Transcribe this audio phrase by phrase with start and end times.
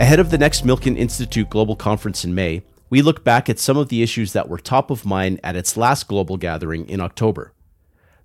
[0.00, 3.76] Ahead of the next Milken Institute Global Conference in May, we look back at some
[3.76, 7.52] of the issues that were top of mind at its last global gathering in October.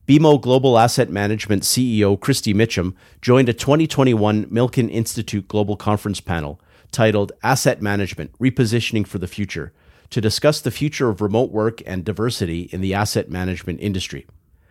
[0.08, 6.62] BMO Global Asset Management CEO Kristi Mitchem joined a 2021 Milken Institute Global Conference panel
[6.94, 9.74] titled Asset Management Repositioning for the Future
[10.12, 14.26] to discuss the future of remote work and diversity in the asset management industry.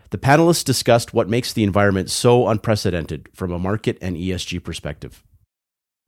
[0.09, 5.23] The panelists discussed what makes the environment so unprecedented from a market and ESG perspective.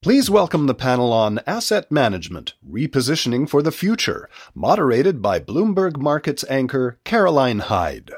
[0.07, 6.45] Please welcome the panel on Asset Management Repositioning for the Future, moderated by Bloomberg Markets
[6.48, 8.13] anchor Caroline Hyde.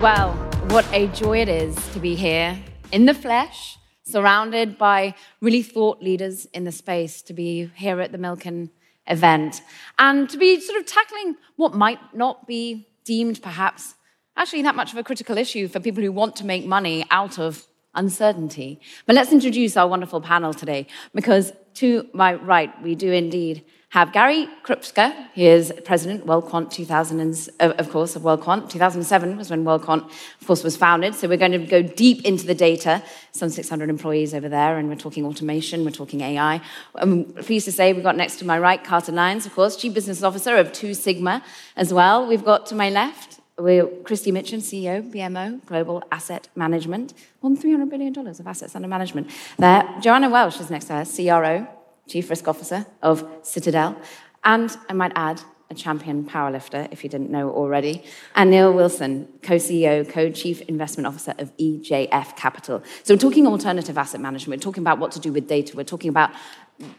[0.00, 0.34] Well,
[0.68, 2.58] what a joy it is to be here
[2.92, 8.12] in the flesh, surrounded by really thought leaders in the space, to be here at
[8.12, 8.68] the Milken
[9.06, 9.62] event,
[9.98, 13.94] and to be sort of tackling what might not be deemed perhaps
[14.36, 17.38] actually that much of a critical issue for people who want to make money out
[17.38, 18.80] of uncertainty.
[19.06, 24.12] But let's introduce our wonderful panel today, because to my right, we do indeed have
[24.12, 25.12] Gary Krupska.
[25.34, 28.70] He is president WorldQuant 2000, of course, of WorldQuant.
[28.70, 30.08] 2007 was when WorldQuant,
[30.40, 31.16] of course, was founded.
[31.16, 33.02] So we're going to go deep into the data.
[33.32, 36.60] Some 600 employees over there, and we're talking automation, we're talking AI.
[36.94, 39.74] I'm um, pleased to say we've got next to my right Carter Lyons, of course,
[39.74, 41.42] chief business officer of Two Sigma
[41.74, 42.24] as well.
[42.26, 47.62] We've got to my left we're Kristi Mitchem, CEO, BMO, Global Asset Management, more than
[47.62, 49.88] $300 billion of assets under management there.
[50.00, 51.66] Joanna Welsh is next to her, CRO,
[52.08, 53.96] Chief Risk Officer of Citadel,
[54.44, 58.02] and I might add, a champion powerlifter, if you didn't know already,
[58.34, 62.82] and Neal Wilson, co CEO, co chief investment officer of EJF Capital.
[63.04, 65.84] So, we're talking alternative asset management, we're talking about what to do with data, we're
[65.84, 66.32] talking about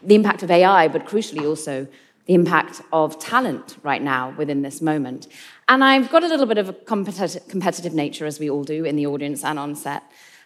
[0.02, 1.86] the impact of AI, but crucially also
[2.26, 5.26] the impact of talent right now within this moment.
[5.68, 8.96] And I've got a little bit of a competitive, nature, as we all do in
[8.96, 10.02] the audience and on set.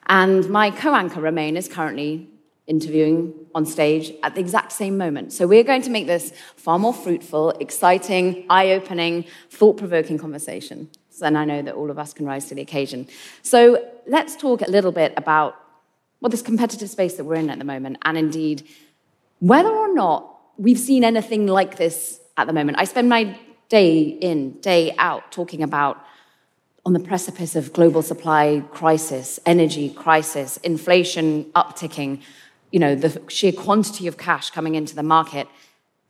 [0.06, 2.28] And my co anchor, Romaine, is currently
[2.66, 5.32] interviewing on stage at the exact same moment.
[5.32, 10.90] So we're going to make this far more fruitful, exciting, eye opening, thought provoking conversation.
[11.22, 13.08] And I know that all of us can rise to the occasion.
[13.42, 15.56] So let's talk a little bit about
[16.20, 18.66] well, this competitive space that we're in at the moment, and indeed
[19.38, 22.78] whether or not we've seen anything like this at the moment.
[22.78, 23.38] I spend my
[23.68, 26.02] day in, day out talking about
[26.84, 32.20] on the precipice of global supply crisis, energy crisis, inflation upticking,
[32.70, 35.48] you know, the sheer quantity of cash coming into the market.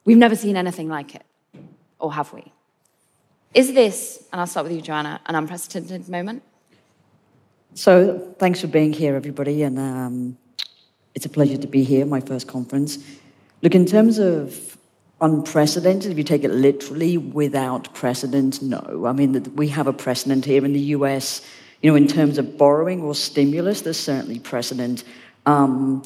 [0.05, 1.25] We've never seen anything like it,
[1.99, 2.53] or have we?
[3.55, 6.43] Is this, and I'll start with you, Joanna, an unprecedented moment?
[7.73, 10.39] So, thanks for being here, everybody, and um,
[11.15, 12.99] it's a pleasure to be here, my first conference.
[13.63, 14.77] Look, in terms of
[15.21, 19.05] unprecedented, if you take it literally, without precedent, no.
[19.07, 21.47] I mean, we have a precedent here in the US,
[21.83, 25.05] you know, in terms of borrowing or stimulus, there's certainly precedent.
[25.47, 26.03] Um,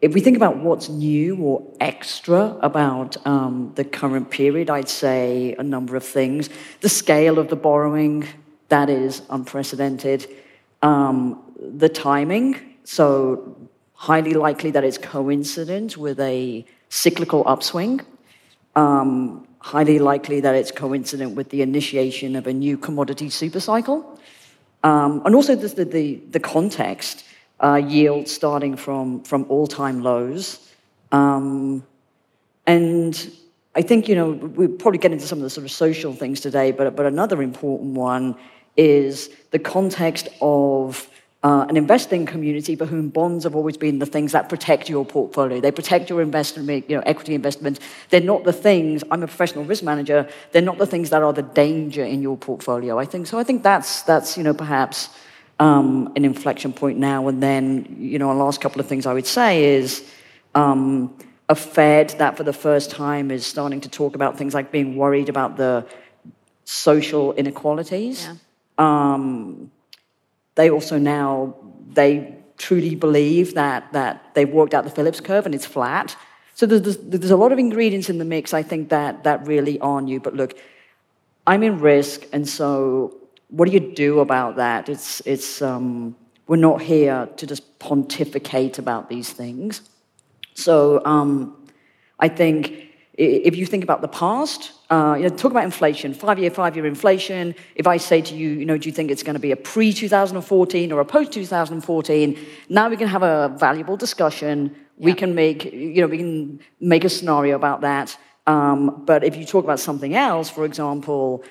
[0.00, 5.54] if we think about what's new or extra about um, the current period, I'd say
[5.58, 6.50] a number of things.
[6.80, 8.26] The scale of the borrowing,
[8.68, 10.26] that is unprecedented.
[10.82, 13.56] Um, the timing, so
[13.94, 18.00] highly likely that it's coincident with a cyclical upswing
[18.74, 24.18] um, highly likely that it's coincident with the initiation of a new commodity supercycle.
[24.82, 27.24] Um, and also the, the, the context,
[27.60, 30.68] uh, yield starting from, from all-time lows.
[31.12, 31.84] Um,
[32.66, 33.30] and
[33.74, 36.40] I think, you know, we'll probably get into some of the sort of social things
[36.40, 38.34] today, but, but another important one
[38.76, 41.08] is the context of
[41.42, 45.04] uh, an investing community for whom bonds have always been the things that protect your
[45.04, 45.60] portfolio.
[45.60, 47.80] They protect your investment, you know, equity investment.
[48.10, 49.02] They're not the things.
[49.10, 50.28] I'm a professional risk manager.
[50.52, 52.98] They're not the things that are the danger in your portfolio.
[52.98, 53.38] I think so.
[53.38, 55.08] I think that's that's you know perhaps
[55.58, 57.26] um, an inflection point now.
[57.26, 60.04] And then you know, a last couple of things I would say is.
[60.54, 61.16] Um,
[61.48, 64.96] a Fed that for the first time is starting to talk about things like being
[64.96, 65.84] worried about the
[66.64, 68.24] social inequalities.
[68.24, 68.36] Yeah.
[68.78, 69.70] Um,
[70.54, 71.54] they also now
[71.88, 76.16] they truly believe that that they've worked out the Phillips curve and it's flat.
[76.54, 79.80] So there's, there's a lot of ingredients in the mix, I think, that, that really
[79.80, 80.20] are new.
[80.20, 80.56] But look,
[81.46, 83.16] I'm in risk, and so
[83.48, 84.88] what do you do about that?
[84.88, 86.14] It's, it's, um,
[86.46, 89.82] we're not here to just pontificate about these things.
[90.54, 91.56] So um,
[92.18, 96.50] I think if you think about the past, uh, you know, talk about inflation, five-year,
[96.50, 97.54] five-year inflation.
[97.76, 99.56] If I say to you, you know, do you think it's going to be a
[99.56, 102.38] pre-2014 or a post-2014?
[102.68, 104.70] Now we can have a valuable discussion.
[104.98, 105.06] Yeah.
[105.06, 108.18] We can make, you know, we can make a scenario about that.
[108.46, 111.42] Um, but if you talk about something else, for example,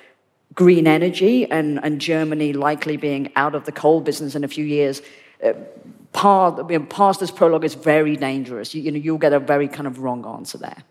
[0.53, 4.65] green energy and, and Germany likely being out of the coal business in a few
[4.65, 5.01] years,
[5.43, 5.53] uh,
[6.13, 8.75] past, you know, past this prologue is very dangerous.
[8.75, 10.83] You, you know, you'll get a very kind of wrong answer there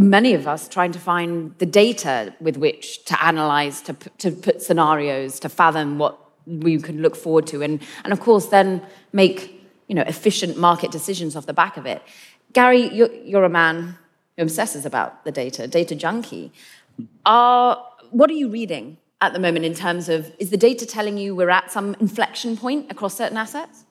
[0.00, 4.62] many of us trying to find the data with which to analyze, to, to put
[4.62, 9.54] scenarios, to fathom what we can look forward to, and, and of course, then make
[9.86, 12.02] you know, efficient market decisions off the back of it.
[12.52, 13.96] Gary, you're, you're a man
[14.36, 16.52] who obsesses about the data, data junkie.
[17.26, 21.18] Are, what are you reading at the moment in terms of is the data telling
[21.18, 23.84] you we're at some inflection point across certain assets?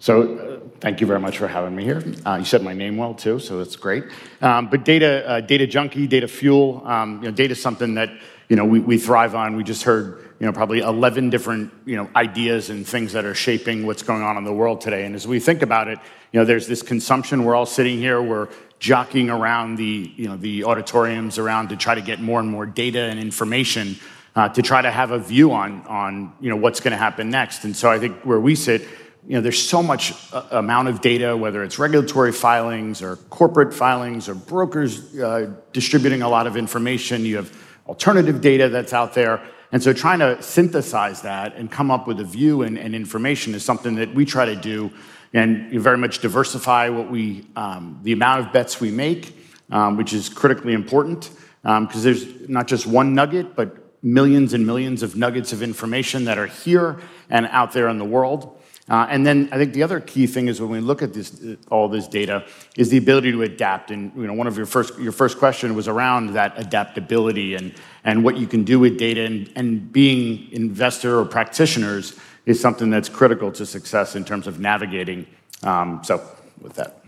[0.00, 2.02] So uh, thank you very much for having me here.
[2.24, 4.04] Uh, you said my name well too, so that's great.
[4.40, 8.10] Um, but data, uh, data junkie, data fuel, um, you know, data is something that
[8.48, 9.56] you know we, we thrive on.
[9.56, 13.34] We just heard you know probably 11 different you know ideas and things that are
[13.34, 15.04] shaping what's going on in the world today.
[15.04, 15.98] And as we think about it,
[16.32, 17.44] you know, there's this consumption.
[17.44, 18.22] We're all sitting here.
[18.22, 18.48] We're
[18.78, 22.66] jockeying around the you know the auditoriums around to try to get more and more
[22.66, 23.96] data and information.
[24.36, 27.28] Uh, to try to have a view on on you know what's going to happen
[27.28, 28.86] next, and so I think where we sit,
[29.26, 33.74] you know, there's so much uh, amount of data, whether it's regulatory filings or corporate
[33.74, 37.24] filings or brokers uh, distributing a lot of information.
[37.24, 37.56] You have
[37.86, 39.42] alternative data that's out there.
[39.70, 43.54] And so trying to synthesize that and come up with a view and, and information
[43.54, 44.90] is something that we try to do
[45.34, 49.36] and very much diversify what we, um, the amount of bets we make,
[49.70, 51.30] um, which is critically important
[51.62, 56.24] because um, there's not just one nugget, but millions and millions of nuggets of information
[56.24, 56.98] that are here
[57.28, 58.57] and out there in the world.
[58.88, 61.40] Uh, and then I think the other key thing is when we look at this,
[61.70, 62.46] all this data,
[62.76, 63.90] is the ability to adapt.
[63.90, 67.74] And you know, one of your first your first question was around that adaptability and
[68.04, 69.24] and what you can do with data.
[69.24, 74.58] And, and being investor or practitioners is something that's critical to success in terms of
[74.58, 75.26] navigating.
[75.62, 76.22] Um, so,
[76.60, 77.04] with that,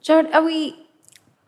[0.00, 0.81] Jared, are we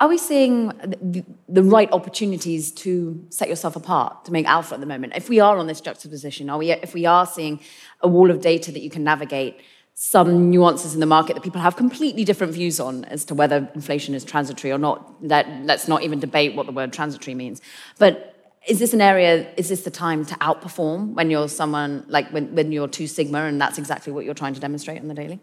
[0.00, 4.80] are we seeing the, the, right opportunities to set yourself apart, to make alpha at
[4.80, 5.12] the moment?
[5.14, 7.60] If we are on this juxtaposition, are we, if we are seeing
[8.00, 9.60] a wall of data that you can navigate,
[9.96, 13.68] some nuances in the market that people have completely different views on as to whether
[13.74, 17.62] inflation is transitory or not, that, let's not even debate what the word transitory means.
[17.98, 18.34] But
[18.66, 22.52] is this an area, is this the time to outperform when you're someone, like when,
[22.56, 25.38] when you're two sigma and that's exactly what you're trying to demonstrate on the daily?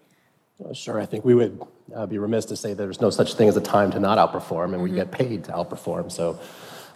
[0.74, 1.62] Sure, I think we would
[1.96, 4.66] uh, be remiss to say there's no such thing as a time to not outperform,
[4.66, 4.84] and mm-hmm.
[4.84, 6.12] we get paid to outperform.
[6.12, 6.40] So,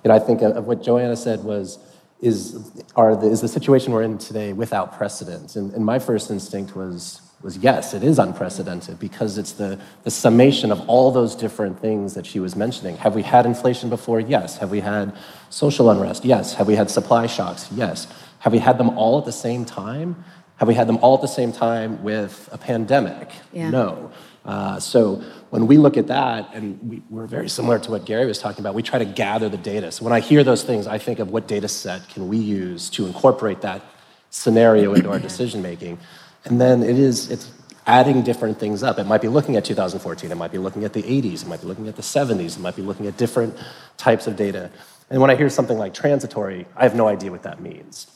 [0.04, 1.80] you know, I think of what Joanna said was,
[2.22, 5.56] is, are the, is the situation we're in today without precedent?
[5.56, 10.12] And, and my first instinct was, was yes, it is unprecedented because it's the, the
[10.12, 12.98] summation of all those different things that she was mentioning.
[12.98, 14.20] Have we had inflation before?
[14.20, 14.58] Yes.
[14.58, 15.16] Have we had
[15.50, 16.24] social unrest?
[16.24, 16.54] Yes.
[16.56, 17.68] Have we had supply shocks?
[17.72, 18.08] Yes.
[18.40, 20.24] Have we had them all at the same time?
[20.58, 23.30] Have we had them all at the same time with a pandemic?
[23.52, 23.70] Yeah.
[23.70, 24.12] No.
[24.46, 25.16] Uh, so
[25.50, 28.62] when we look at that, and we, we're very similar to what Gary was talking
[28.62, 29.92] about, we try to gather the data.
[29.92, 32.90] So when I hear those things, I think of what data set can we use
[32.92, 33.82] to incorporate that
[34.30, 35.98] scenario into our decision making.
[36.46, 37.52] And then it is, it's
[37.88, 39.00] adding different things up.
[39.00, 41.62] It might be looking at 2014, it might be looking at the 80s, it might
[41.62, 43.58] be looking at the 70s, it might be looking at different
[43.98, 44.72] types of data.
[45.10, 48.08] And when I hear something like transitory, I have no idea what that means.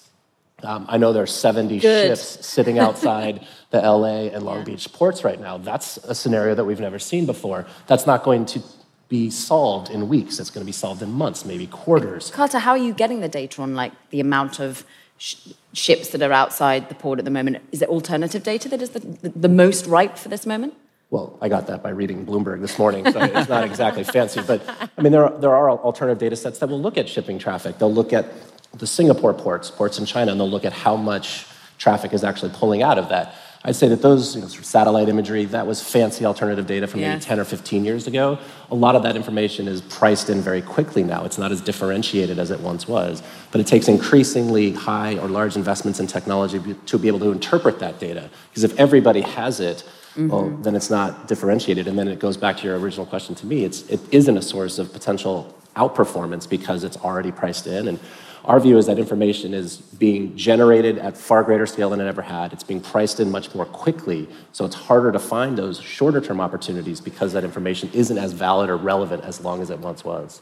[0.63, 2.07] Um, I know there's 70 Good.
[2.17, 4.63] ships sitting outside the LA and Long yeah.
[4.63, 5.57] Beach ports right now.
[5.57, 7.65] That's a scenario that we've never seen before.
[7.87, 8.61] That's not going to
[9.09, 10.39] be solved in weeks.
[10.39, 12.31] It's going to be solved in months, maybe quarters.
[12.31, 14.85] Carter, how are you getting the data on like the amount of
[15.17, 17.57] sh- ships that are outside the port at the moment?
[17.71, 20.75] Is it alternative data that is the, the, the most ripe for this moment?
[21.11, 24.41] Well, I got that by reading Bloomberg this morning, so it's not exactly fancy.
[24.45, 24.61] But
[24.95, 27.79] I mean, there are, there are alternative data sets that will look at shipping traffic.
[27.79, 28.31] They'll look at
[28.73, 31.45] the Singapore ports, ports in China, and they'll look at how much
[31.77, 33.35] traffic is actually pulling out of that.
[33.63, 36.87] I'd say that those you know, sort of satellite imagery, that was fancy alternative data
[36.87, 38.39] from maybe 10 or 15 years ago.
[38.71, 41.25] A lot of that information is priced in very quickly now.
[41.25, 43.21] It's not as differentiated as it once was.
[43.51, 47.79] But it takes increasingly high or large investments in technology to be able to interpret
[47.79, 48.29] that data.
[48.49, 50.29] Because if everybody has it, mm-hmm.
[50.29, 51.85] well, then it's not differentiated.
[51.85, 53.65] And then it goes back to your original question to me.
[53.65, 57.89] It's, it isn't a source of potential outperformance because it's already priced in.
[57.89, 57.99] And
[58.45, 62.21] our view is that information is being generated at far greater scale than it ever
[62.21, 62.53] had.
[62.53, 66.39] It's being priced in much more quickly, so it's harder to find those shorter term
[66.39, 70.41] opportunities because that information isn't as valid or relevant as long as it once was.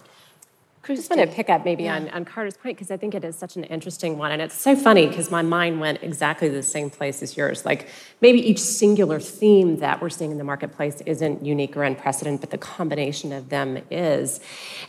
[0.90, 1.96] I just want to pick up maybe yeah.
[1.96, 4.32] on, on Carter's point because I think it is such an interesting one.
[4.32, 7.66] And it's so funny because my mind went exactly the same place as yours.
[7.66, 7.90] Like
[8.22, 12.52] maybe each singular theme that we're seeing in the marketplace isn't unique or unprecedented, but
[12.52, 14.40] the combination of them is.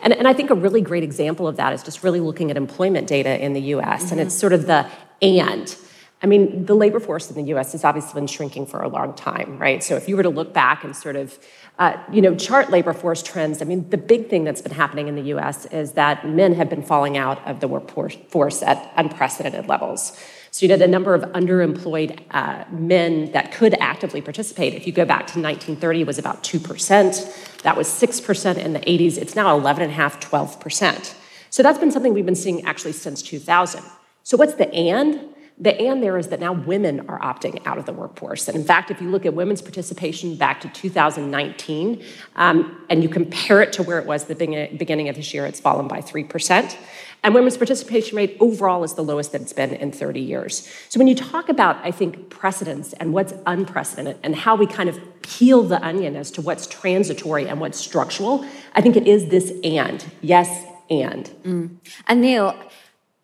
[0.00, 2.56] And, and I think a really great example of that is just really looking at
[2.56, 4.04] employment data in the US.
[4.04, 4.12] Mm-hmm.
[4.12, 4.88] And it's sort of the
[5.20, 5.76] and.
[6.20, 9.14] I mean, the labor force in the US has obviously been shrinking for a long
[9.14, 9.82] time, right?
[9.84, 11.38] So if you were to look back and sort of
[11.78, 15.06] uh, you know, chart labor force trends, I mean, the big thing that's been happening
[15.06, 19.68] in the US is that men have been falling out of the workforce at unprecedented
[19.68, 20.18] levels.
[20.50, 24.92] So, you know, the number of underemployed uh, men that could actively participate, if you
[24.92, 27.62] go back to 1930, was about 2%.
[27.62, 29.18] That was 6% in the 80s.
[29.18, 31.14] It's now 11.5, 12%.
[31.50, 33.84] So that's been something we've been seeing actually since 2000.
[34.24, 35.34] So, what's the and?
[35.60, 38.46] The and there is that now women are opting out of the workforce.
[38.46, 42.04] And in fact, if you look at women's participation back to 2019
[42.36, 45.58] um, and you compare it to where it was the beginning of this year, it's
[45.58, 46.76] fallen by 3%.
[47.24, 50.72] And women's participation rate overall is the lowest that it's been in 30 years.
[50.88, 54.88] So when you talk about, I think, precedents and what's unprecedented and how we kind
[54.88, 59.26] of peel the onion as to what's transitory and what's structural, I think it is
[59.26, 60.04] this and.
[60.20, 61.26] Yes, and.
[61.42, 61.76] Mm.
[62.06, 62.56] And Neal,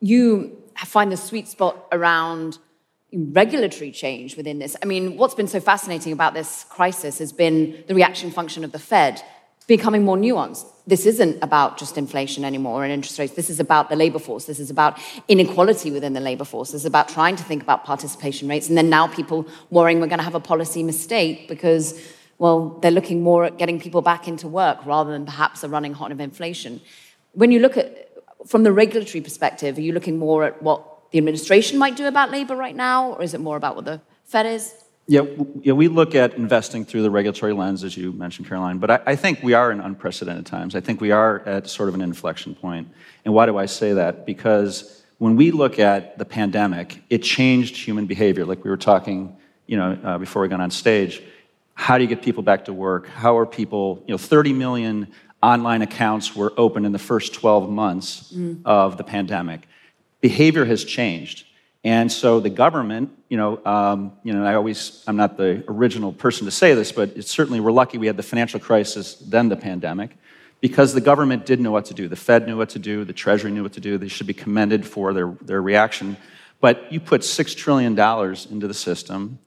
[0.00, 2.58] you find the sweet spot around
[3.12, 4.76] regulatory change within this.
[4.82, 8.72] I mean, what's been so fascinating about this crisis has been the reaction function of
[8.72, 9.22] the Fed
[9.66, 10.66] becoming more nuanced.
[10.86, 13.32] This isn't about just inflation anymore and interest rates.
[13.32, 14.44] This is about the labor force.
[14.44, 16.72] This is about inequality within the labor force.
[16.72, 18.68] This is about trying to think about participation rates.
[18.68, 21.98] And then now people worrying we're going to have a policy mistake because,
[22.36, 25.94] well, they're looking more at getting people back into work rather than perhaps a running
[25.94, 26.82] hot of inflation.
[27.32, 28.03] When you look at
[28.46, 32.30] from the regulatory perspective, are you looking more at what the administration might do about
[32.30, 34.74] labor right now, or is it more about what the Fed is?
[35.06, 35.26] Yeah,
[35.60, 38.78] yeah, we look at investing through the regulatory lens, as you mentioned, Caroline.
[38.78, 40.74] But I, I, think we are in unprecedented times.
[40.74, 42.88] I think we are at sort of an inflection point.
[43.26, 44.24] And why do I say that?
[44.24, 48.46] Because when we look at the pandemic, it changed human behavior.
[48.46, 49.36] Like we were talking,
[49.66, 51.22] you know, uh, before we got on stage.
[51.74, 53.06] How do you get people back to work?
[53.08, 54.02] How are people?
[54.06, 55.12] You know, 30 million
[55.44, 58.62] online accounts were open in the first 12 months mm.
[58.64, 59.68] of the pandemic.
[60.20, 61.46] Behavior has changed.
[61.84, 66.12] And so the government, you know, um, you know, I always, I'm not the original
[66.12, 69.50] person to say this, but it's certainly we're lucky we had the financial crisis, then
[69.50, 70.16] the pandemic,
[70.62, 72.08] because the government did know what to do.
[72.08, 73.98] The Fed knew what to do, the Treasury knew what to do.
[73.98, 76.16] They should be commended for their, their reaction.
[76.58, 79.38] But you put $6 trillion into the system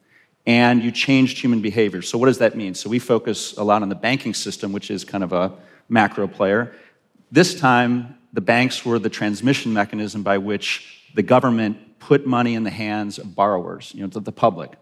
[0.45, 2.03] and you changed human behavior.
[2.03, 2.75] So what does that mean?
[2.75, 5.53] So we focus a lot on the banking system, which is kind of a
[5.89, 6.73] macro player.
[7.31, 12.63] This time, the banks were the transmission mechanism by which the government put money in
[12.63, 14.73] the hands of borrowers, you know, the public.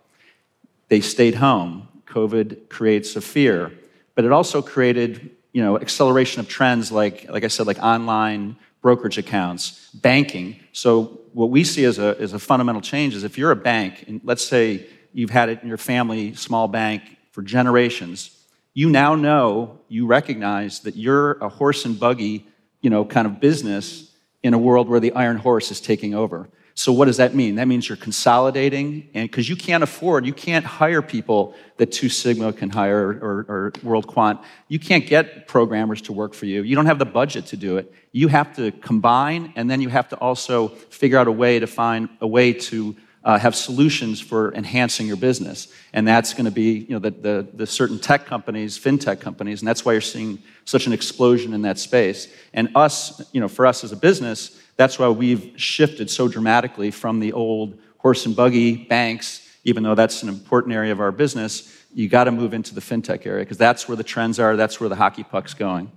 [0.90, 1.88] They stayed home.
[2.06, 3.72] COVID creates a fear,
[4.14, 8.58] but it also created, you know, acceleration of trends like, like I said, like online
[8.82, 10.60] brokerage accounts, banking.
[10.72, 14.06] So what we see as a, as a fundamental change is if you're a bank,
[14.08, 18.35] and let's say you've had it in your family, small bank for generations,
[18.76, 22.46] you now know, you recognize that you're a horse and buggy,
[22.82, 24.12] you know, kind of business
[24.44, 26.50] in a world where the iron horse is taking over.
[26.78, 27.56] So what does that mean?
[27.56, 32.10] That means you're consolidating, and because you can't afford, you can't hire people that Two
[32.10, 34.42] Sigma can hire or, or, World Quant.
[34.68, 36.64] You can't get programmers to work for you.
[36.64, 37.94] You don't have the budget to do it.
[38.12, 41.68] You have to combine, and then you have to also figure out a way to
[41.68, 42.94] find a way to
[43.26, 45.68] uh, have solutions for enhancing your business.
[45.94, 49.62] And that's going to be, you know, the, the, the, certain tech companies, fintech companies,
[49.62, 52.28] and that's why you're seeing such an explosion in that space.
[52.54, 56.92] And us, you know, for us as a business, that's why we've shifted so dramatically
[56.92, 61.12] from the old horse and buggy banks, even though that's an important area of our
[61.12, 64.56] business, you got to move into the fintech area because that's where the trends are,
[64.56, 65.92] that's where the hockey puck's going.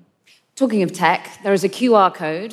[0.57, 2.53] Talking of tech, there is a QR code.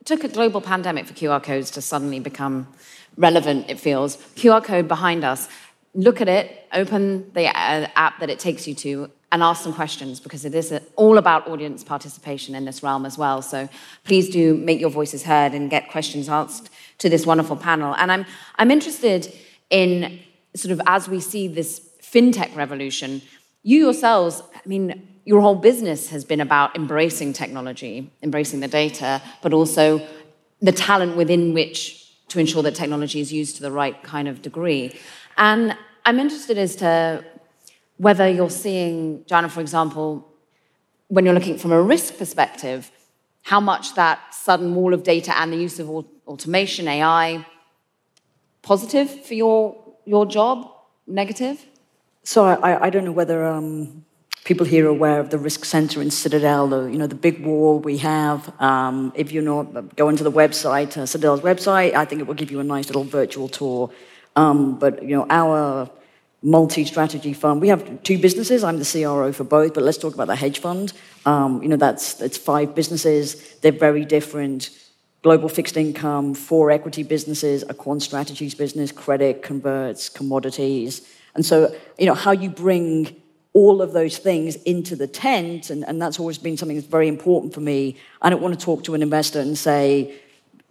[0.00, 2.68] It took a global pandemic for QR codes to suddenly become
[3.16, 4.16] relevant, it feels.
[4.36, 5.48] QR code behind us.
[5.94, 9.72] Look at it, open the uh, app that it takes you to, and ask some
[9.72, 13.40] questions because it is all about audience participation in this realm as well.
[13.40, 13.68] So
[14.04, 17.94] please do make your voices heard and get questions asked to this wonderful panel.
[17.96, 18.26] And I'm,
[18.56, 19.32] I'm interested
[19.70, 20.20] in
[20.54, 23.22] sort of as we see this fintech revolution,
[23.62, 29.22] you yourselves, I mean, your whole business has been about embracing technology, embracing the data,
[29.40, 30.06] but also
[30.60, 32.01] the talent within which
[32.32, 34.98] to ensure that technology is used to the right kind of degree.
[35.36, 37.24] And I'm interested as to
[37.98, 40.26] whether you're seeing, Joanna, for example,
[41.08, 42.90] when you're looking from a risk perspective,
[43.42, 45.90] how much that sudden wall of data and the use of
[46.26, 47.46] automation, AI,
[48.62, 50.70] positive for your, your job,
[51.06, 51.66] negative?
[52.24, 54.04] So I, I don't know whether um,
[54.44, 57.44] people here are aware of the risk center in Citadel, the, you know, the big
[57.44, 58.52] wall we have.
[58.60, 59.62] Um, if you know,
[59.96, 62.86] go into the website, uh, Citadel's website, I think it will give you a nice
[62.86, 63.90] little virtual tour.
[64.34, 65.88] Um, but, you know, our
[66.42, 68.64] multi-strategy fund, we have two businesses.
[68.64, 70.92] I'm the CRO for both, but let's talk about the hedge fund.
[71.24, 73.54] Um, you know, that's, that's five businesses.
[73.60, 74.70] They're very different.
[75.22, 81.08] Global fixed income, four equity businesses, a quant strategies business, credit, converts, commodities.
[81.36, 83.21] And so, you know, how you bring
[83.54, 87.08] all of those things into the tent, and, and that's always been something that's very
[87.08, 87.96] important for me.
[88.22, 90.18] I don't want to talk to an investor and say,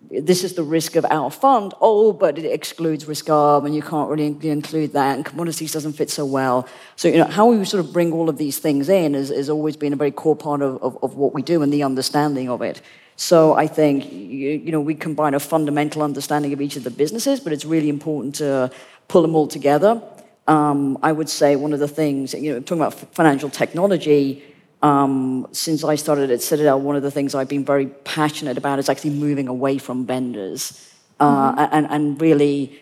[0.09, 1.73] this is the risk of our fund.
[1.79, 5.93] Oh, but it excludes risk arb, and you can't really include that, and commodities doesn't
[5.93, 6.67] fit so well.
[6.95, 9.49] So, you know, how we sort of bring all of these things in has, has
[9.49, 12.49] always been a very core part of, of, of, what we do and the understanding
[12.49, 12.81] of it.
[13.15, 16.89] So I think, you, you know, we combine a fundamental understanding of each of the
[16.89, 18.71] businesses, but it's really important to
[19.07, 20.01] pull them all together
[20.47, 24.43] um, I would say one of the things, you know, talking about financial technology,
[24.81, 28.79] um, since I started at Citadel, one of the things I've been very passionate about
[28.79, 30.89] is actually moving away from vendors.
[31.19, 31.75] Uh, mm-hmm.
[31.75, 32.81] and, and really,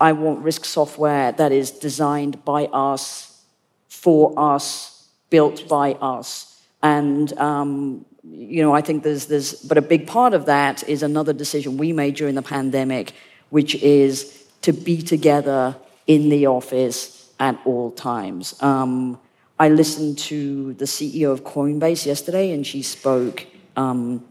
[0.00, 3.42] I want risk software that is designed by us,
[3.88, 6.60] for us, built by us.
[6.82, 11.02] And, um, you know, I think there's, there's, but a big part of that is
[11.02, 13.14] another decision we made during the pandemic,
[13.50, 15.74] which is to be together
[16.06, 18.60] in the office at all times.
[18.62, 19.18] Um,
[19.58, 24.24] I listened to the CEO of Coinbase yesterday, and she spoke um,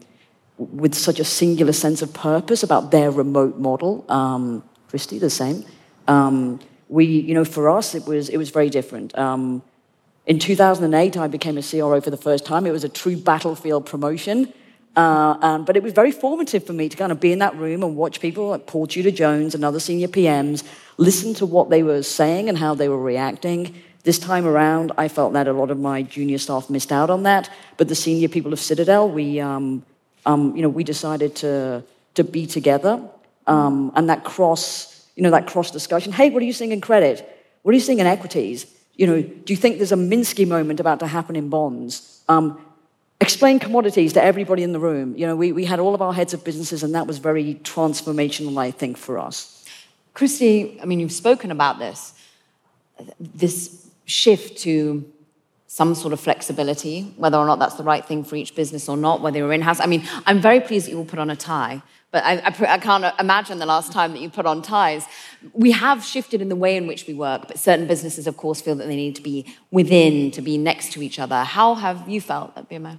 [0.58, 4.04] with such a singular sense of purpose about their remote model.
[4.08, 5.64] Um, Kristi, the same.
[6.06, 9.16] Um, we, you know, for us, it was it was very different.
[9.16, 9.62] Um,
[10.26, 12.66] in 2008, I became a CRO for the first time.
[12.66, 14.52] It was a true battlefield promotion.
[14.94, 17.56] Uh, um, but it was very formative for me to kind of be in that
[17.56, 20.64] room and watch people like Paul Tudor Jones and other senior PMs
[20.98, 23.74] listen to what they were saying and how they were reacting.
[24.04, 27.22] This time around, I felt that a lot of my junior staff missed out on
[27.22, 27.48] that.
[27.76, 29.84] But the senior people of Citadel, we, um,
[30.26, 31.84] um, you know, we decided to,
[32.14, 33.00] to be together.
[33.46, 36.12] Um, and that cross, you know, that cross discussion.
[36.12, 37.28] Hey, what are you seeing in credit?
[37.62, 38.66] What are you seeing in equities?
[38.94, 42.22] You know, do you think there's a Minsky moment about to happen in bonds?
[42.28, 42.60] Um,
[43.22, 45.16] explain commodities to everybody in the room.
[45.16, 47.54] You know, we, we had all of our heads of businesses, and that was very
[47.62, 49.64] transformational, I think, for us.
[50.14, 52.12] Kristi, I mean, you've spoken about this,
[53.18, 55.10] this shift to
[55.68, 58.96] some sort of flexibility, whether or not that's the right thing for each business or
[58.96, 59.80] not, whether you're in house.
[59.80, 61.80] I mean, I'm very pleased that you all put on a tie,
[62.10, 65.06] but I, I, I, can't imagine the last time that you put on ties.
[65.54, 68.60] We have shifted in the way in which we work, but certain businesses, of course,
[68.60, 71.42] feel that they need to be within, to be next to each other.
[71.42, 72.98] How have you felt at BMO?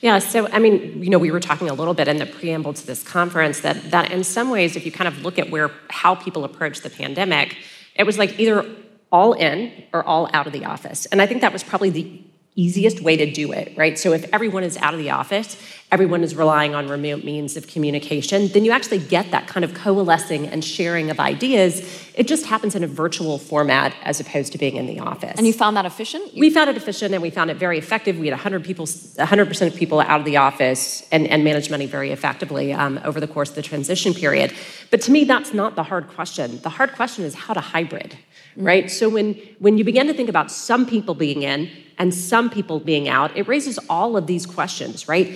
[0.00, 2.72] Yeah, so I mean, you know, we were talking a little bit in the preamble
[2.72, 5.70] to this conference that that in some ways, if you kind of look at where
[5.90, 7.56] how people approach the pandemic,
[7.94, 8.64] it was like either
[9.12, 11.06] all in or all out of the office.
[11.06, 12.22] And I think that was probably the
[12.56, 13.98] easiest way to do it, right?
[13.98, 15.56] So if everyone is out of the office,
[15.92, 19.74] everyone is relying on remote means of communication, then you actually get that kind of
[19.74, 21.80] coalescing and sharing of ideas.
[22.14, 25.34] It just happens in a virtual format as opposed to being in the office.
[25.36, 26.32] And you found that efficient?
[26.36, 28.18] We found it efficient and we found it very effective.
[28.18, 31.86] We had 100 people, 100% of people out of the office and, and managed money
[31.86, 34.52] very effectively um, over the course of the transition period.
[34.92, 36.60] But to me, that's not the hard question.
[36.60, 38.16] The hard question is how to hybrid,
[38.56, 38.88] right?
[38.88, 42.78] So when, when you begin to think about some people being in and some people
[42.80, 45.26] being out, it raises all of these questions, right?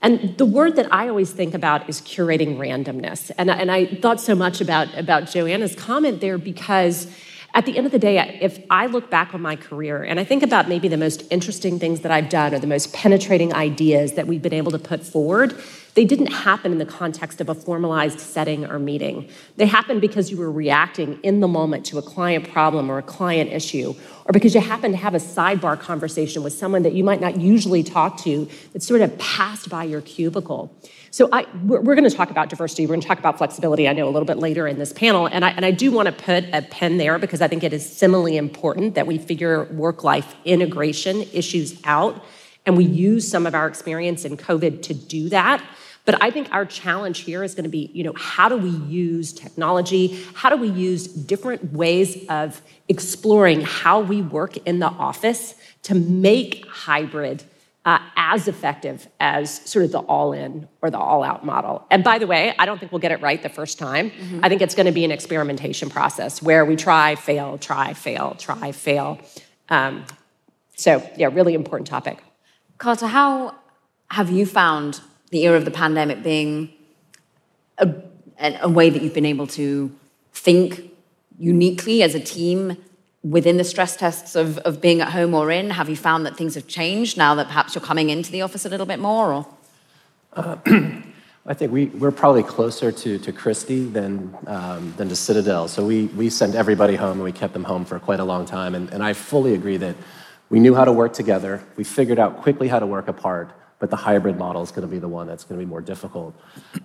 [0.00, 3.30] And the word that I always think about is curating randomness.
[3.36, 7.08] And, and I thought so much about, about Joanna's comment there because
[7.54, 10.24] at the end of the day, if I look back on my career and I
[10.24, 14.12] think about maybe the most interesting things that I've done or the most penetrating ideas
[14.12, 15.58] that we've been able to put forward,
[15.98, 19.28] they didn't happen in the context of a formalized setting or meeting.
[19.56, 23.02] They happened because you were reacting in the moment to a client problem or a
[23.02, 27.02] client issue, or because you happened to have a sidebar conversation with someone that you
[27.02, 30.72] might not usually talk to that sort of passed by your cubicle.
[31.10, 32.86] So I, we're, we're going to talk about diversity.
[32.86, 35.26] We're going to talk about flexibility, I know, a little bit later in this panel.
[35.26, 37.72] And I, and I do want to put a pen there because I think it
[37.72, 42.24] is similarly important that we figure work life integration issues out.
[42.66, 45.64] And we use some of our experience in COVID to do that.
[46.08, 48.70] But I think our challenge here is going to be, you know, how do we
[48.70, 50.18] use technology?
[50.32, 55.94] How do we use different ways of exploring how we work in the office to
[55.94, 57.44] make hybrid
[57.84, 61.86] uh, as effective as sort of the all in or the all out model.
[61.90, 64.10] And by the way, I don't think we'll get it right the first time.
[64.10, 64.40] Mm-hmm.
[64.42, 68.34] I think it's going to be an experimentation process where we try, fail, try, fail,
[68.38, 69.20] try, fail.
[69.68, 70.06] Um,
[70.74, 72.22] so, yeah, really important topic.
[72.78, 73.54] Carter, how
[74.10, 76.72] have you found the era of the pandemic being
[77.78, 77.94] a,
[78.60, 79.90] a way that you've been able to
[80.32, 80.92] think
[81.38, 82.76] uniquely as a team
[83.22, 85.70] within the stress tests of, of being at home or in?
[85.70, 88.64] Have you found that things have changed now that perhaps you're coming into the office
[88.64, 89.32] a little bit more?
[89.32, 89.46] Or?
[90.32, 90.56] Uh,
[91.46, 95.66] I think we, we're probably closer to, to Kristi than, um, than to Citadel.
[95.66, 98.44] So we, we sent everybody home and we kept them home for quite a long
[98.44, 98.74] time.
[98.74, 99.96] And, and I fully agree that
[100.50, 101.62] we knew how to work together.
[101.76, 104.88] We figured out quickly how to work apart, but the hybrid model is going to
[104.88, 106.34] be the one that's going to be more difficult.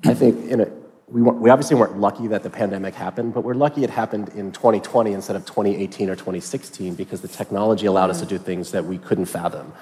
[0.05, 0.71] I think in a,
[1.07, 4.51] we, we obviously weren't lucky that the pandemic happened, but we're lucky it happened in
[4.51, 8.85] 2020 instead of 2018 or 2016 because the technology allowed us to do things that
[8.85, 9.73] we couldn't fathom.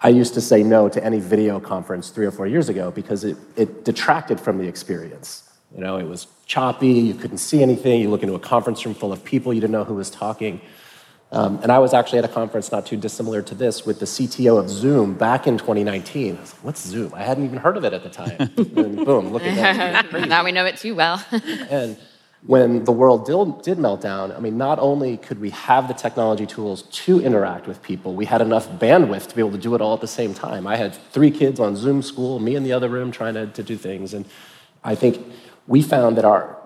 [0.00, 3.24] I used to say no to any video conference three or four years ago because
[3.24, 5.42] it, it detracted from the experience.
[5.74, 8.94] You know, it was choppy, you couldn't see anything, you look into a conference room
[8.94, 10.60] full of people, you didn't know who was talking.
[11.32, 14.06] Um, and I was actually at a conference not too dissimilar to this with the
[14.06, 16.36] CTO of Zoom back in 2019.
[16.36, 17.12] I was like, what's Zoom?
[17.14, 18.36] I hadn't even heard of it at the time.
[18.56, 20.28] and boom, look at that.
[20.28, 21.24] now we know it too well.
[21.70, 21.98] and
[22.46, 25.94] when the world did, did melt down, I mean, not only could we have the
[25.94, 29.74] technology tools to interact with people, we had enough bandwidth to be able to do
[29.74, 30.64] it all at the same time.
[30.64, 33.62] I had three kids on Zoom school, me in the other room trying to, to
[33.64, 34.14] do things.
[34.14, 34.26] And
[34.84, 35.26] I think
[35.66, 36.56] we found that our,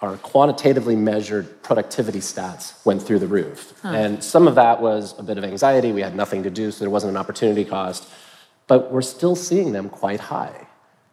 [0.00, 3.74] our quantitatively measured productivity stats went through the roof.
[3.82, 3.88] Huh.
[3.88, 5.92] And some of that was a bit of anxiety.
[5.92, 8.08] We had nothing to do, so there wasn't an opportunity cost.
[8.66, 10.66] But we're still seeing them quite high.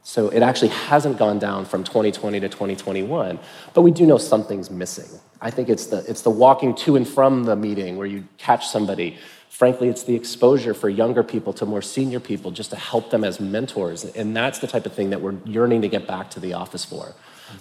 [0.03, 3.39] So it actually hasn't gone down from 2020 to 2021,
[3.73, 5.19] but we do know something's missing.
[5.41, 8.69] I think it's the, it's the walking to and from the meeting where you catch
[8.69, 9.17] somebody.
[9.49, 13.25] Frankly, it's the exposure for younger people to more senior people just to help them
[13.25, 14.05] as mentors.
[14.05, 16.85] And that's the type of thing that we're yearning to get back to the office
[16.85, 17.13] for.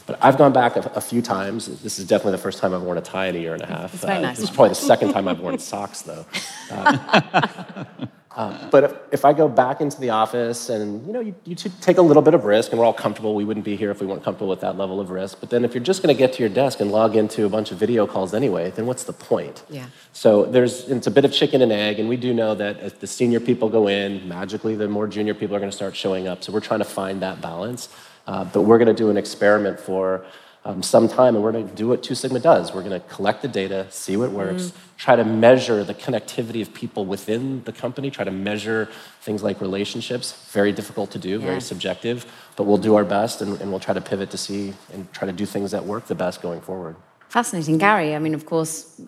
[0.06, 1.66] But I've gone back a, a few times.
[1.82, 3.66] This is definitely the first time I've worn a tie in a year and a
[3.66, 3.94] half.
[3.94, 4.38] It's very uh, nice.
[4.38, 6.26] This is probably the second time I've worn socks, though.
[6.70, 7.84] Uh,
[8.36, 11.54] uh, but if, if, I go back into the office and you know you, you
[11.54, 14.00] take a little bit of risk and we're all comfortable, we wouldn't be here if
[14.00, 15.40] we weren't comfortable with that level of risk.
[15.40, 17.48] But then if you're just going to get to your desk and log into a
[17.48, 19.64] bunch of video calls anyway, then what's the point?
[19.68, 19.86] Yeah.
[20.12, 22.92] So there's it's a bit of chicken and egg, and we do know that as
[22.94, 26.28] the senior people go in, magically the more junior people are going to start showing
[26.28, 26.44] up.
[26.44, 27.88] So we're trying to find that balance.
[28.26, 30.24] Uh, but we're going to do an experiment for
[30.66, 32.74] um, some time, and we're going to do what Two Sigma does.
[32.74, 34.72] We're going to collect the data, see what works, mm.
[34.96, 38.88] try to measure the connectivity of people within the company, try to measure
[39.20, 40.50] things like relationships.
[40.50, 41.46] Very difficult to do, yeah.
[41.46, 44.74] very subjective, but we'll do our best and, and we'll try to pivot to see
[44.92, 46.96] and try to do things that work the best going forward.
[47.28, 47.78] Fascinating.
[47.78, 49.00] Gary, I mean, of course,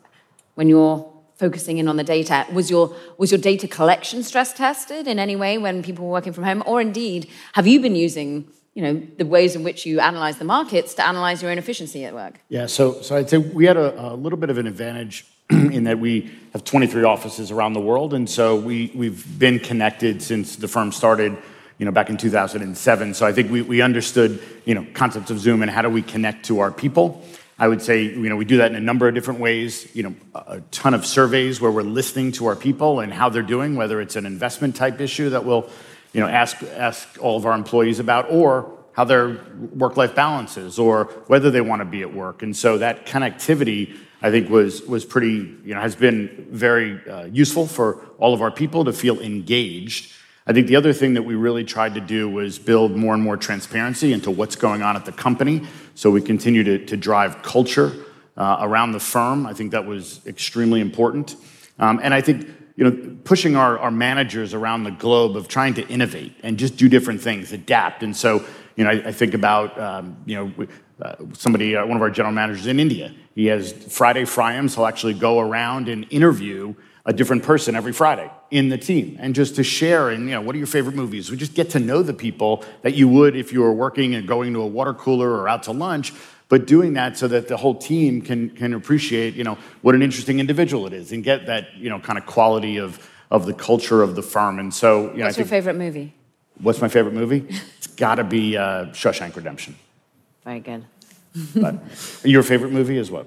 [0.54, 5.09] when you're focusing in on the data, was your, was your data collection stress tested
[5.09, 6.62] in any way when people were working from home?
[6.66, 10.44] Or indeed, have you been using you know, the ways in which you analyze the
[10.44, 12.38] markets to analyze your own efficiency at work?
[12.48, 15.82] Yeah, so, so I'd say we had a, a little bit of an advantage in
[15.82, 18.14] that we have 23 offices around the world.
[18.14, 21.36] And so we, we've been connected since the firm started,
[21.78, 23.14] you know, back in 2007.
[23.14, 26.00] So I think we, we understood, you know, concepts of Zoom and how do we
[26.00, 27.24] connect to our people.
[27.58, 29.92] I would say, you know, we do that in a number of different ways.
[29.92, 33.42] You know, a ton of surveys where we're listening to our people and how they're
[33.42, 35.68] doing, whether it's an investment type issue that we'll
[36.12, 39.40] you know, ask, ask all of our employees about, or how their
[39.74, 42.42] work-life balance is, or whether they want to be at work.
[42.42, 47.26] And so that connectivity, I think, was, was pretty, you know, has been very uh,
[47.26, 50.12] useful for all of our people to feel engaged.
[50.46, 53.22] I think the other thing that we really tried to do was build more and
[53.22, 55.62] more transparency into what's going on at the company.
[55.94, 57.92] So we continue to, to drive culture
[58.36, 59.46] uh, around the firm.
[59.46, 61.36] I think that was extremely important.
[61.78, 65.74] Um, and I think you know, pushing our, our managers around the globe of trying
[65.74, 68.04] to innovate and just do different things, adapt.
[68.04, 68.44] And so,
[68.76, 70.66] you know, I, I think about, um, you know,
[71.02, 74.76] uh, somebody, uh, one of our general managers in India, he has Friday Fryams.
[74.76, 79.34] He'll actually go around and interview a different person every Friday in the team and
[79.34, 81.32] just to share and, you know, what are your favorite movies?
[81.32, 84.28] We just get to know the people that you would if you were working and
[84.28, 86.12] going to a water cooler or out to lunch
[86.48, 90.02] but doing that so that the whole team can, can appreciate, you know, what an
[90.02, 93.52] interesting individual it is and get that, you know, kind of quality of, of the
[93.52, 94.58] culture of the firm.
[94.58, 96.14] And so, you know, what's your favorite movie?
[96.61, 97.46] What's my favorite movie?
[97.76, 99.76] it's got to be uh, Shawshank Redemption.
[100.44, 100.84] Very good.
[101.54, 101.76] but
[102.24, 103.26] your favorite movie is what?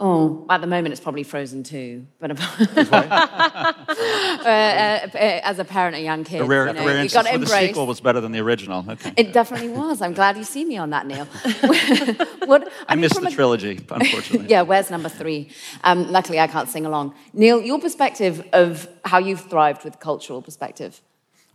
[0.00, 2.06] Oh, at the moment it's probably Frozen too.
[2.20, 3.74] But uh,
[4.44, 7.34] uh, as a parent of young kids, a rare, you know, rare you got to
[7.34, 7.50] embrace.
[7.50, 8.84] The sequel was better than the original.
[8.88, 9.12] Okay.
[9.16, 10.00] It definitely was.
[10.00, 11.24] I'm glad you see me on that, Neal.
[12.46, 14.46] what, I, I mean, missed the a, trilogy, unfortunately.
[14.48, 15.50] yeah, where's number three?
[15.82, 17.14] Um, luckily, I can't sing along.
[17.32, 21.00] Neal, your perspective of how you've thrived with cultural perspective.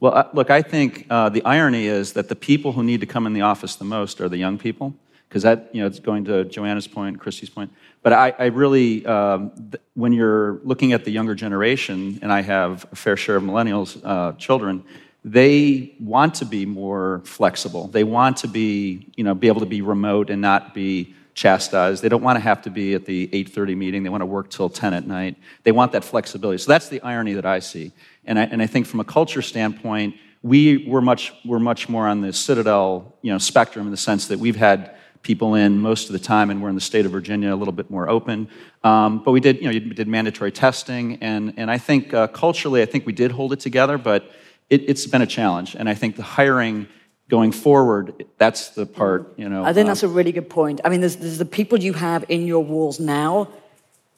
[0.01, 3.07] Well, uh, look, I think uh, the irony is that the people who need to
[3.07, 4.95] come in the office the most are the young people
[5.33, 7.73] because that, you know, it's going to Joanna's point, Kristi's point.
[8.03, 12.43] But I, I really, um, th- when you're looking at the younger generation, and I
[12.43, 14.83] have a fair share of millennials uh, children,
[15.25, 17.87] they want to be more flexible.
[17.87, 22.03] They want to be, you know, be able to be remote and not be chastised.
[22.03, 24.03] They don't want to have to be at the 8:30 meeting.
[24.03, 25.35] They want to work till 10 at night.
[25.63, 26.59] They want that flexibility.
[26.59, 27.91] So that's the irony that I see.
[28.23, 32.07] And I, and I think from a culture standpoint, we were much we're much more
[32.07, 36.07] on the Citadel you know spectrum in the sense that we've had people in most
[36.07, 38.47] of the time, and we're in the state of Virginia a little bit more open.
[38.83, 42.27] Um, but we did you know you did mandatory testing, and and I think uh,
[42.27, 44.29] culturally, I think we did hold it together, but
[44.69, 45.75] it, it's been a challenge.
[45.75, 46.87] And I think the hiring
[47.29, 49.63] going forward, that's the part, you know.
[49.63, 50.81] I think um, that's a really good point.
[50.83, 53.49] I mean, there's, there's the people you have in your walls now.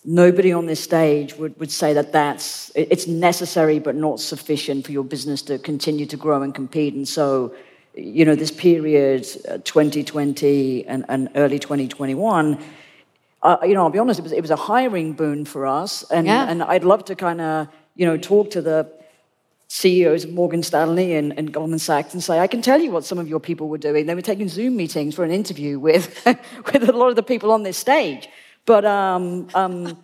[0.04, 4.92] Nobody on this stage would, would say that that's it's necessary but not sufficient for
[4.92, 6.94] your business to continue to grow and compete.
[6.94, 7.56] And so,
[7.98, 12.60] you know, this period, uh, 2020 and, and early 2021,
[13.42, 16.04] uh, you know, I'll be honest, it was, it was a hiring boon for us.
[16.12, 16.50] And, yeah.
[16.50, 18.92] and I'd love to kind of, you know, talk to the
[19.68, 23.04] CEOs of Morgan Stanley and, and, Goldman Sachs and say, I can tell you what
[23.04, 24.06] some of your people were doing.
[24.06, 26.24] They were taking Zoom meetings for an interview with,
[26.74, 28.28] with a lot of the people on this stage.
[28.66, 30.02] But um, um,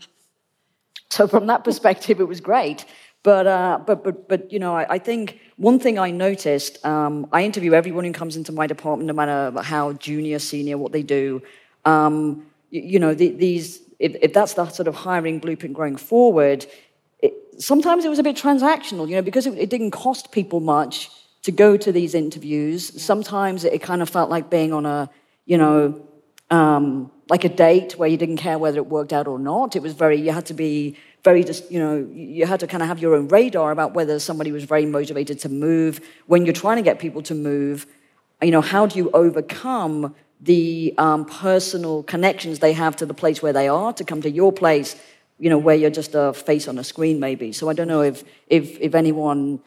[1.09, 2.85] so from that perspective, it was great.
[3.23, 7.27] But, uh, but, but, but you know, I, I, think one thing I noticed, um,
[7.31, 11.03] I interview everyone who comes into my department, no matter how junior, senior, what they
[11.03, 11.43] do.
[11.85, 15.97] Um, you, you, know, the, these, if, if that's the sort of hiring blueprint going
[15.97, 16.65] forward,
[17.57, 21.09] sometimes it was a bit transactional, you know, because it, it, didn't cost people much
[21.43, 23.01] to go to these interviews.
[23.01, 25.09] Sometimes it, it kind of felt like being on a,
[25.45, 26.07] you know,
[26.49, 29.75] um, like a date where you didn't care whether it worked out or not.
[29.75, 32.81] It was very, you had to be very, just, you know, you had to kind
[32.81, 36.01] of have your own radar about whether somebody was very motivated to move.
[36.25, 37.85] When you're trying to get people to move,
[38.41, 43.43] you know, how do you overcome the um, personal connections they have to the place
[43.43, 44.95] where they are to come to your place
[45.41, 47.51] you know, where you're just a face on a screen, maybe.
[47.51, 49.59] So I don't know if, if, if anyone,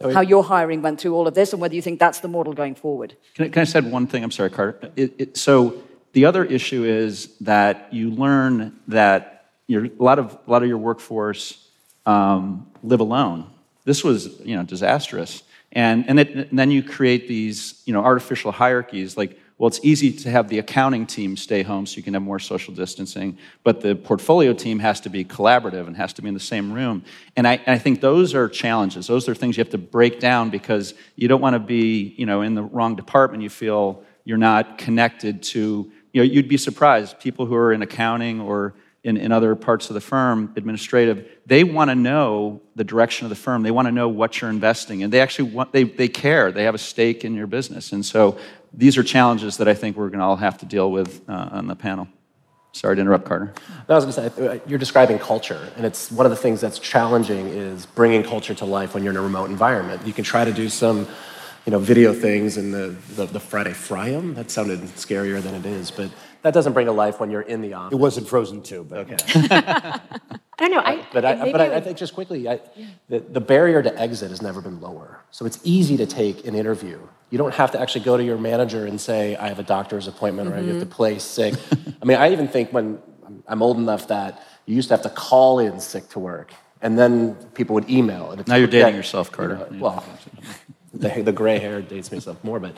[0.00, 2.52] how your hiring went through all of this and whether you think that's the model
[2.52, 3.16] going forward.
[3.34, 4.22] Can I, can I say one thing?
[4.22, 4.92] I'm sorry, Carter.
[4.94, 5.82] It, it, so
[6.12, 9.37] the other issue is that you learn that
[9.68, 11.64] your, a, lot of, a lot of your workforce
[12.04, 13.48] um, live alone.
[13.84, 15.44] This was, you know, disastrous.
[15.70, 19.80] And, and, it, and then you create these, you know, artificial hierarchies like well, it's
[19.82, 23.36] easy to have the accounting team stay home so you can have more social distancing,
[23.64, 26.72] but the portfolio team has to be collaborative and has to be in the same
[26.72, 27.02] room.
[27.36, 29.08] And I, and I think those are challenges.
[29.08, 32.24] Those are things you have to break down because you don't want to be, you
[32.24, 33.42] know, in the wrong department.
[33.42, 37.18] You feel you're not connected to, you know, you'd be surprised.
[37.18, 38.74] People who are in accounting or
[39.08, 43.30] in, in other parts of the firm, administrative, they want to know the direction of
[43.30, 43.62] the firm.
[43.62, 45.10] They want to know what you're investing in.
[45.10, 46.52] They actually want, they, they care.
[46.52, 47.92] They have a stake in your business.
[47.92, 48.36] And so
[48.72, 51.48] these are challenges that I think we're going to all have to deal with uh,
[51.52, 52.06] on the panel.
[52.72, 53.54] Sorry to interrupt, Carter.
[53.88, 56.60] I was going to say, uh, you're describing culture, and it's one of the things
[56.60, 60.06] that's challenging is bringing culture to life when you're in a remote environment.
[60.06, 61.08] You can try to do some,
[61.64, 64.34] you know, video things in the, the, the Friday Fryum.
[64.34, 66.10] That sounded scarier than it is, but
[66.42, 67.92] that doesn't bring to life when you're in the office.
[67.92, 69.16] It wasn't Frozen 2, but okay.
[70.60, 70.80] I don't know.
[70.80, 72.86] I, but I, but I, I, think just quickly, I, yeah.
[73.08, 75.20] the, the barrier to exit has never been lower.
[75.30, 76.98] So it's easy to take an interview.
[77.30, 80.08] You don't have to actually go to your manager and say, I have a doctor's
[80.08, 80.58] appointment mm-hmm.
[80.58, 81.54] or I have to play sick.
[82.02, 83.00] I mean, I even think when
[83.46, 86.52] I'm old enough that you used to have to call in sick to work.
[86.80, 88.30] And then people would email.
[88.30, 89.66] And now you're dating yourself, Carter.
[89.70, 90.04] You know, well,
[90.94, 92.76] the, the gray hair dates me stuff more, but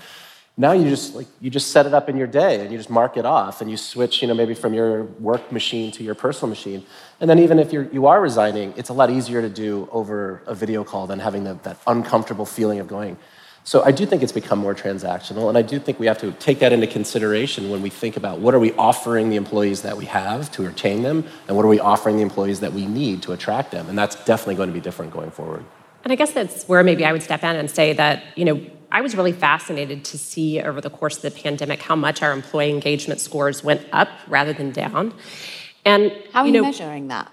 [0.60, 2.90] now you just like you just set it up in your day and you just
[2.90, 6.14] mark it off and you switch, you know, maybe from your work machine to your
[6.14, 6.84] personal machine.
[7.18, 10.42] And then even if you're, you are resigning, it's a lot easier to do over
[10.46, 13.16] a video call than having the, that uncomfortable feeling of going.
[13.64, 16.32] So I do think it's become more transactional, and I do think we have to
[16.32, 19.96] take that into consideration when we think about what are we offering the employees that
[19.98, 23.22] we have to retain them, and what are we offering the employees that we need
[23.22, 25.62] to attract them, and that's definitely going to be different going forward.
[26.04, 28.60] And I guess that's where maybe I would step in and say that you know
[28.92, 32.32] I was really fascinated to see over the course of the pandemic how much our
[32.32, 35.14] employee engagement scores went up rather than down.
[35.84, 37.32] And how are you, know, measuring that?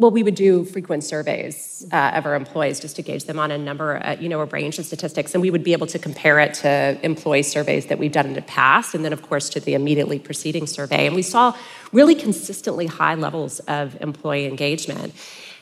[0.00, 3.50] Well, we would do frequent surveys uh, of our employees just to gauge them on
[3.50, 5.98] a number, uh, you know, a range of statistics, and we would be able to
[5.98, 9.50] compare it to employee surveys that we've done in the past, and then, of course,
[9.50, 11.06] to the immediately preceding survey.
[11.06, 11.54] And we saw
[11.92, 15.12] really consistently high levels of employee engagement.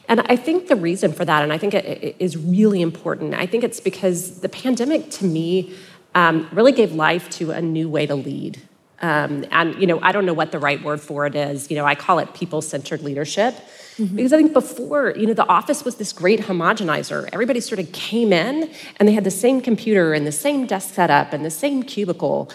[0.09, 3.47] And I think the reason for that, and I think it is really important, I
[3.47, 5.75] think it's because the pandemic to me
[6.15, 8.63] um, really gave life to a new way to lead.
[9.01, 11.71] Um, and, you know, I don't know what the right word for it is.
[11.71, 13.55] You know, I call it people centered leadership.
[13.99, 14.17] Mm-hmm.
[14.17, 17.29] Because I think before, you know, the office was this great homogenizer.
[17.33, 20.95] Everybody sort of came in and they had the same computer and the same desk
[20.95, 22.51] setup and the same cubicle.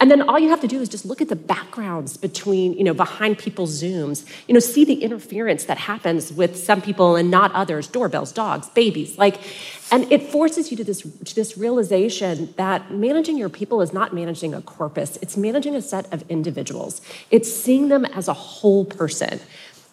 [0.00, 2.84] And then all you have to do is just look at the backgrounds between, you
[2.84, 7.30] know, behind people's Zooms, you know, see the interference that happens with some people and
[7.30, 9.16] not others, doorbells, dogs, babies.
[9.16, 9.40] Like,
[9.92, 14.12] and it forces you to this, to this realization that managing your people is not
[14.12, 17.00] managing a corpus, it's managing a set of individuals.
[17.30, 19.40] It's seeing them as a whole person.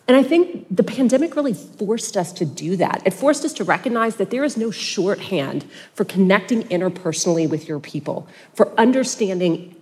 [0.08, 3.04] And I think the pandemic really forced us to do that.
[3.06, 7.80] It forced us to recognize that there is no shorthand for connecting interpersonally with your
[7.80, 9.76] people, for understanding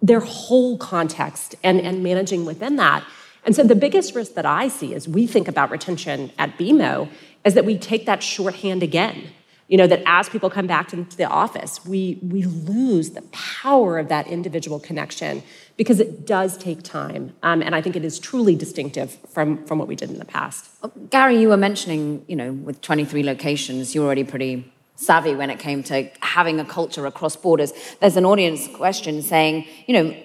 [0.00, 3.04] their whole context and, and managing within that.
[3.44, 7.08] And so the biggest risk that I see as we think about retention at BMO
[7.44, 9.28] is that we take that shorthand again.
[9.68, 13.98] You know, that as people come back into the office, we, we lose the power
[13.98, 15.42] of that individual connection
[15.76, 17.34] because it does take time.
[17.42, 20.24] Um, and I think it is truly distinctive from, from what we did in the
[20.24, 20.70] past.
[21.10, 25.60] Gary, you were mentioning, you know, with 23 locations, you're already pretty savvy when it
[25.60, 27.72] came to having a culture across borders.
[28.00, 30.16] There's an audience question saying, you know,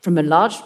[0.00, 0.56] from a large,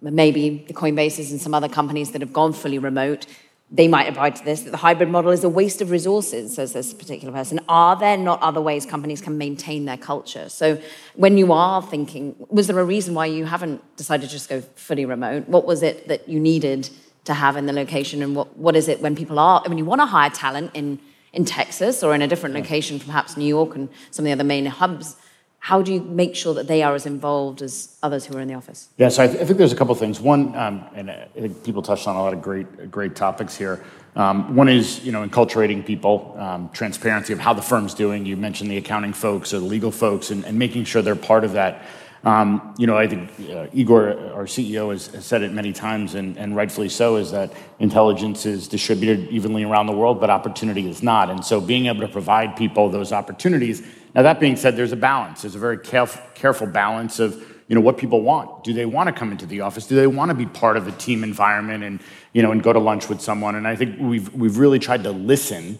[0.00, 3.26] maybe the Coinbases and some other companies that have gone fully remote,
[3.72, 6.74] they might abide to this, that the hybrid model is a waste of resources, says
[6.74, 7.58] this particular person.
[7.68, 10.48] Are there not other ways companies can maintain their culture?
[10.48, 10.80] So
[11.16, 14.60] when you are thinking, was there a reason why you haven't decided to just go
[14.60, 15.48] fully remote?
[15.48, 16.88] What was it that you needed
[17.24, 18.22] to have in the location?
[18.22, 21.00] And what, what is it when people are, when you want to hire talent in
[21.32, 24.44] in Texas or in a different location, perhaps New York and some of the other
[24.44, 25.16] main hubs,
[25.58, 28.48] how do you make sure that they are as involved as others who are in
[28.48, 28.88] the office?
[28.96, 30.20] Yes, I, th- I think there's a couple things.
[30.20, 33.82] One, um, and I think people touched on a lot of great, great topics here.
[34.16, 38.26] Um, one is, you know, enculturating people, um, transparency of how the firm's doing.
[38.26, 41.44] You mentioned the accounting folks or the legal folks, and, and making sure they're part
[41.44, 41.84] of that.
[42.24, 46.14] Um, you know, I think uh, Igor, our CEO, has, has, said it many times,
[46.14, 50.88] and, and, rightfully so, is that intelligence is distributed evenly around the world, but opportunity
[50.88, 51.30] is not.
[51.30, 53.82] And so being able to provide people those opportunities.
[54.14, 55.42] Now, that being said, there's a balance.
[55.42, 57.34] There's a very careful, careful balance of,
[57.66, 58.62] you know, what people want.
[58.62, 59.88] Do they want to come into the office?
[59.88, 62.00] Do they want to be part of a team environment and,
[62.34, 63.56] you know, and go to lunch with someone?
[63.56, 65.76] And I think we've, we've really tried to listen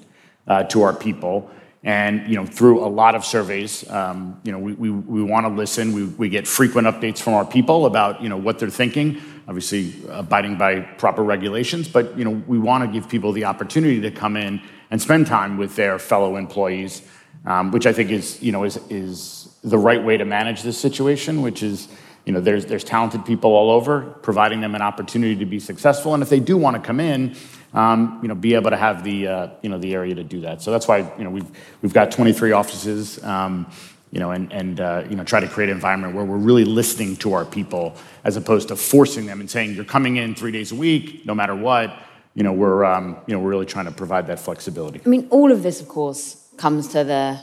[0.48, 1.48] uh, to our people
[1.84, 5.46] and you know, through a lot of surveys, um, you know, we, we, we want
[5.46, 5.92] to listen.
[5.92, 9.20] We, we get frequent updates from our people about you know what they're thinking.
[9.48, 14.00] Obviously, abiding by proper regulations, but you know, we want to give people the opportunity
[14.00, 17.02] to come in and spend time with their fellow employees,
[17.46, 20.78] um, which I think is you know is is the right way to manage this
[20.78, 21.42] situation.
[21.42, 21.88] Which is
[22.24, 26.14] you know, there's there's talented people all over, providing them an opportunity to be successful,
[26.14, 27.36] and if they do want to come in
[27.74, 30.40] um, you know, be able to have the, uh, you know, the area to do
[30.42, 30.62] that.
[30.62, 33.70] So that's why, you know, we've, we've got 23 offices, um,
[34.10, 36.64] you know, and, and uh, you know, try to create an environment where we're really
[36.64, 40.52] listening to our people as opposed to forcing them and saying, you're coming in three
[40.52, 41.98] days a week, no matter what.
[42.34, 45.00] You know, we're, um, you know, we're really trying to provide that flexibility.
[45.04, 47.40] I mean, all of this, of course, comes to the,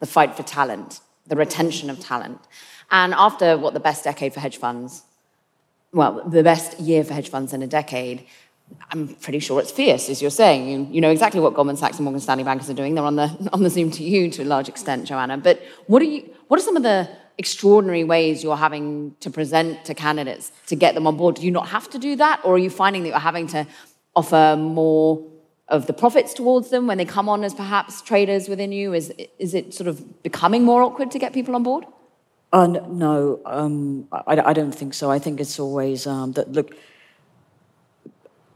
[0.00, 2.40] the fight for talent, the retention of talent.
[2.90, 5.02] And after what the best decade for hedge funds,
[5.92, 8.26] well, the best year for hedge funds in a decade,
[8.90, 10.68] I'm pretty sure it's fierce, as you're saying.
[10.68, 12.94] You, you, know exactly what Goldman Sachs and Morgan Stanley bankers are doing.
[12.94, 15.38] They're on the, on the Zoom to you to a large extent, Joanna.
[15.38, 19.84] But what are, you, what are some of the extraordinary ways you're having to present
[19.86, 21.36] to candidates to get them on board?
[21.36, 22.40] Do you not have to do that?
[22.44, 23.66] Or are you finding that you're having to
[24.14, 25.24] offer more
[25.68, 28.92] of the profits towards them when they come on as perhaps traders within you?
[28.92, 31.86] Is, is it sort of becoming more awkward to get people on board?
[32.52, 35.10] Uh, no, um, I, I, don't think so.
[35.10, 36.74] I think it's always um, that, look,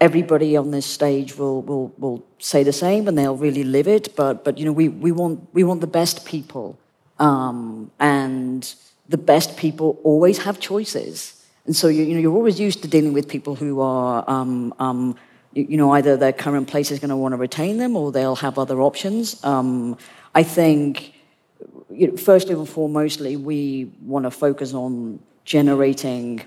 [0.00, 4.16] everybody on this stage will, will, will say the same and they'll really live it.
[4.16, 6.78] But, but you know, we, we, want, we want the best people.
[7.18, 8.74] Um, and
[9.08, 11.44] the best people always have choices.
[11.66, 14.74] And so you, you know, you're always used to dealing with people who are, um,
[14.78, 15.16] um,
[15.52, 18.36] you, know, either their current place is going to want to retain them or they'll
[18.36, 19.42] have other options.
[19.44, 19.98] Um,
[20.34, 21.14] I think,
[21.94, 26.42] you know, firstly and foremostly, we want to focus on generating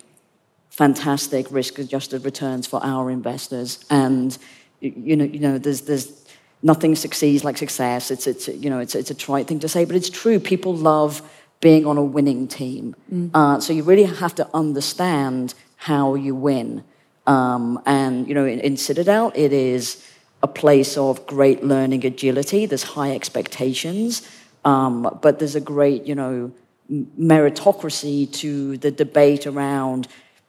[0.69, 3.85] fantastic risk-adjusted returns for our investors.
[3.89, 4.37] And
[4.81, 6.25] you know, you know, there's there's
[6.61, 8.11] nothing succeeds like success.
[8.11, 10.39] It's it's you know, it's it's a trite thing to say, but it's true.
[10.39, 11.21] People love
[11.61, 12.95] being on a winning team.
[13.11, 13.31] Mm.
[13.33, 16.83] Uh, so you really have to understand how you win.
[17.27, 20.05] Um, and you know, in, in Citadel, it is
[20.43, 22.65] a place of great learning agility.
[22.65, 24.27] There's high expectations,
[24.65, 26.51] um, but there's a great, you know,
[26.91, 30.07] meritocracy to the debate around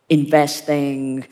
[0.08, 1.26] investing,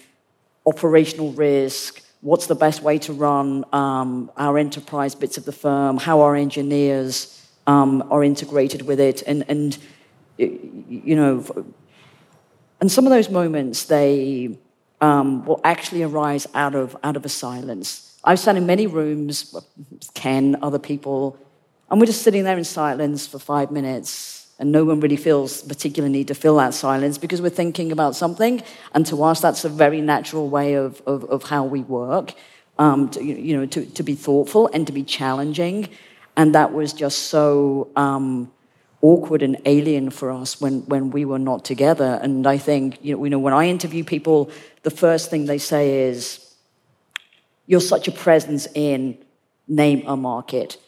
[0.66, 5.98] operational risk, what's the best way to run um, our enterprise bits of the firm,
[5.98, 9.78] how our engineers um, are integrated with it, and, and
[10.38, 11.44] you know,
[12.80, 14.58] and some of those moments they
[15.00, 18.18] um, will actually arise out of out of a silence.
[18.24, 19.54] I've sat in many rooms,
[20.14, 21.38] Ken, other people,
[21.90, 25.62] and we're just sitting there in silence for five minutes, And no one really feels
[25.62, 28.62] particular need to fill that silence because we're thinking about something.
[28.94, 32.34] And to us, that's a very natural way of, of, of how we work,
[32.78, 35.88] um, to, you know, to, to be thoughtful and to be challenging.
[36.36, 38.52] And that was just so um,
[39.02, 42.18] awkward and alien for us when, when we were not together.
[42.22, 44.50] And I think, you know, you know, when I interview people,
[44.82, 46.54] the first thing they say is,
[47.66, 49.18] You're such a presence in
[49.66, 50.78] name a market.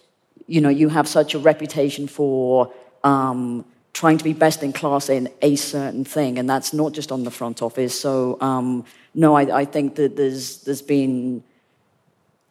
[0.47, 2.73] You know, you have such a reputation for
[3.05, 7.11] um, trying to be best in class in a certain thing, and that's not just
[7.11, 7.99] on the front office.
[7.99, 8.85] So, um,
[9.15, 11.43] no, I, I, think that there's there's been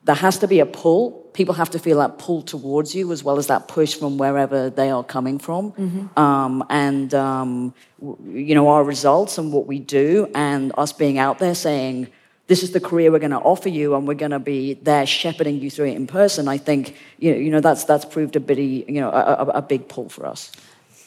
[0.06, 1.12] there has to be a pull.
[1.34, 4.70] People have to feel that pull towards you as well as that push from wherever
[4.70, 5.72] they are coming from.
[5.74, 6.20] Mm-hmm.
[6.20, 7.74] Um, and um,
[8.24, 12.08] you know our results and what we do, and us being out there saying
[12.48, 15.06] this is the career we're going to offer you and we're going to be there
[15.06, 18.36] shepherding you through it in person i think you know, you know that's that's proved
[18.36, 20.52] a bit you know a, a, big pull for us.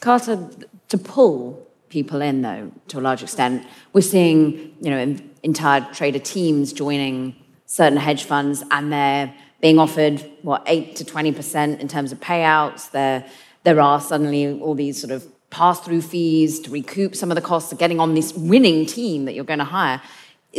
[0.01, 0.49] Carter
[0.89, 6.19] to pull people in though to a large extent we're seeing you know entire trader
[6.19, 7.35] teams joining
[7.67, 12.91] certain hedge funds and they're being offered what 8 to 20% in terms of payouts.
[12.91, 13.25] There
[13.65, 17.41] there are suddenly all these sort of pass through fees to recoup some of the
[17.41, 20.01] costs of getting on this winning team that you're going to hire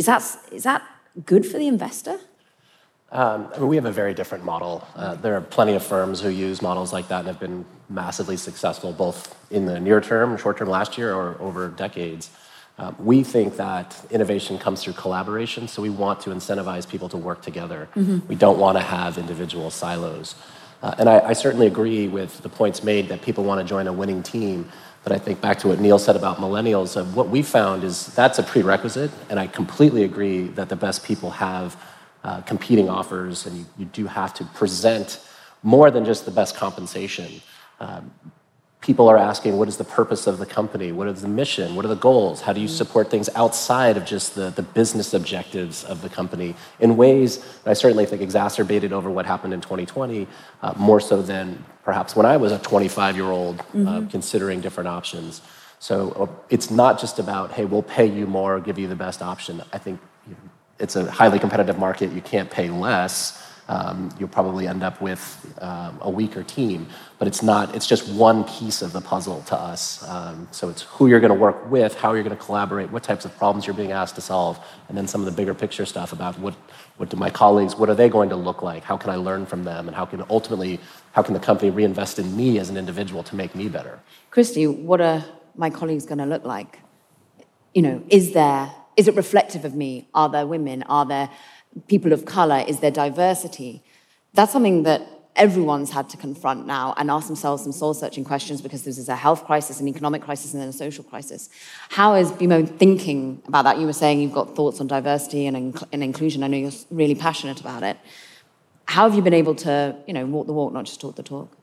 [0.00, 0.82] is that, is that
[1.26, 2.18] good for the investor?
[3.12, 4.86] Um, I mean, we have a very different model.
[4.96, 8.38] Uh, there are plenty of firms who use models like that and have been massively
[8.38, 12.30] successful, both in the near term, short term last year, or over decades.
[12.78, 17.18] Um, we think that innovation comes through collaboration, so we want to incentivize people to
[17.18, 17.90] work together.
[17.94, 18.26] Mm-hmm.
[18.26, 20.34] We don't want to have individual silos.
[20.82, 23.86] Uh, and I, I certainly agree with the points made that people want to join
[23.86, 24.70] a winning team.
[25.02, 28.06] But I think back to what Neal said about millennials, uh, what we found is
[28.08, 31.76] that's a prerequisite, and I completely agree that the best people have
[32.22, 35.20] uh, competing offers, and you, you, do have to present
[35.62, 37.40] more than just the best compensation.
[37.80, 38.10] Um,
[38.80, 40.90] people are asking what is the purpose of the company?
[40.90, 41.74] What is the mission?
[41.74, 42.40] What are the goals?
[42.40, 46.54] How do you support things outside of just the, the business objectives of the company
[46.78, 50.26] in ways that i certainly think exacerbated over what happened in 2020
[50.62, 53.88] uh, more so than perhaps when i was a 25 year old uh, mm-hmm.
[53.88, 55.42] uh, considering different options.
[55.78, 59.20] So uh, it's not just about hey we'll pay you more give you the best
[59.20, 59.62] option.
[59.72, 62.12] I think you know, it's a highly competitive market.
[62.12, 65.22] You can't pay less um, you'll probably end up with
[65.60, 66.88] um, a weaker team.
[67.20, 70.06] But it's not, it's just one piece of the puzzle to us.
[70.08, 73.04] Um, so it's who you're going to work with, how you're going to collaborate, what
[73.04, 74.58] types of problems you're being asked to solve,
[74.88, 76.54] and then some of the bigger picture stuff about what,
[76.96, 78.82] what do my colleagues, what are they going to look like?
[78.82, 79.86] How can I learn from them?
[79.86, 80.80] And how can ultimately,
[81.12, 84.00] how can the company reinvest in me as an individual to make me better?
[84.32, 86.80] Kristi, what are my colleagues going to look like?
[87.72, 90.08] You know, is there, is it reflective of me?
[90.12, 90.82] Are there women?
[90.84, 91.30] Are there
[91.88, 92.64] people of color?
[92.66, 93.82] Is their diversity?
[94.34, 95.02] That's something that
[95.36, 99.08] everyone's had to confront now and ask themselves some soul searching questions because this is
[99.08, 101.48] a health crisis, an economic crisis, and then a social crisis.
[101.88, 103.78] How is BMO thinking about that?
[103.78, 106.42] You were saying you've got thoughts on diversity and, inc- and inclusion.
[106.42, 107.96] I know you're really passionate about it.
[108.86, 111.22] How have you been able to, you know, walk the walk, not just talk the
[111.22, 111.56] talk?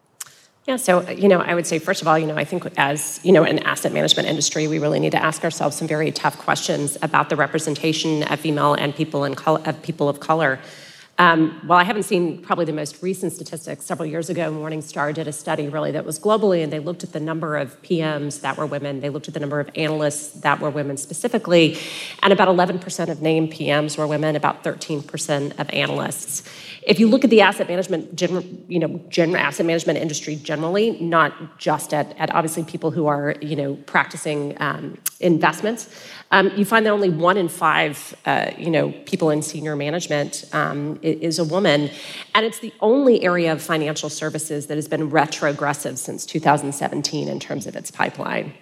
[0.67, 2.67] Yeah, so uh, you know, I would say first of all, you know, I think
[2.75, 6.11] as you know, an asset management industry, we really need to ask ourselves some very
[6.11, 10.59] tough questions about the representation of female and people and of people of color.
[11.19, 13.85] Um, well, I haven't seen probably the most recent statistics.
[13.85, 17.11] Several years ago, Morningstar did a study really that was globally, and they looked at
[17.11, 18.99] the number of PMs that were women.
[18.99, 21.77] They looked at the number of analysts that were women specifically,
[22.21, 26.47] and about 11% of named PMs were women, about 13% of analysts
[26.87, 30.91] if you look at the asset management, gen, you know, general asset management industry generally,
[31.01, 35.89] not just at, at obviously people who are, you know, practicing um, investments,
[36.31, 40.45] um, you find that only one in five, uh, you know, people in senior management
[40.51, 41.89] um, is a woman,
[42.35, 47.39] and it's the only area of financial services that has been retrogressive since 2017 in
[47.39, 48.53] terms of its pipeline.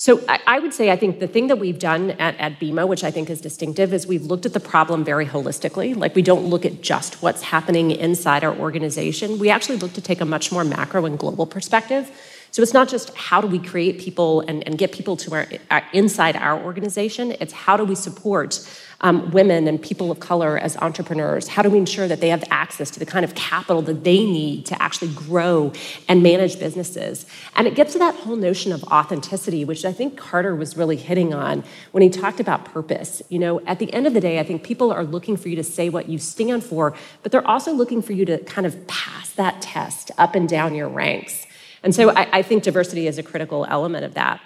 [0.00, 3.04] So I, would say I think the thing that we've done at, at BMO, which
[3.04, 5.94] I think is distinctive, is we've looked at the problem very holistically.
[5.94, 9.38] Like we don't look at just what's happening inside our organization.
[9.38, 12.10] We actually look to take a much more macro and global perspective.
[12.52, 15.46] So it's not just how do we create people and, and get people to our,
[15.70, 18.68] our, inside our organization, it's how do we support
[19.02, 21.48] um, women and people of color as entrepreneurs?
[21.48, 24.24] How do we ensure that they have access to the kind of capital that they
[24.24, 25.72] need to actually grow
[26.08, 27.24] and manage businesses?
[27.54, 30.96] And it gets to that whole notion of authenticity, which I think Carter was really
[30.96, 33.22] hitting on when he talked about purpose.
[33.28, 35.56] You know, at the end of the day, I think people are looking for you
[35.56, 38.86] to say what you stand for, but they're also looking for you to kind of
[38.86, 41.46] pass that test up and down your ranks.
[41.82, 44.40] And so I, I think diversity is a critical element of that.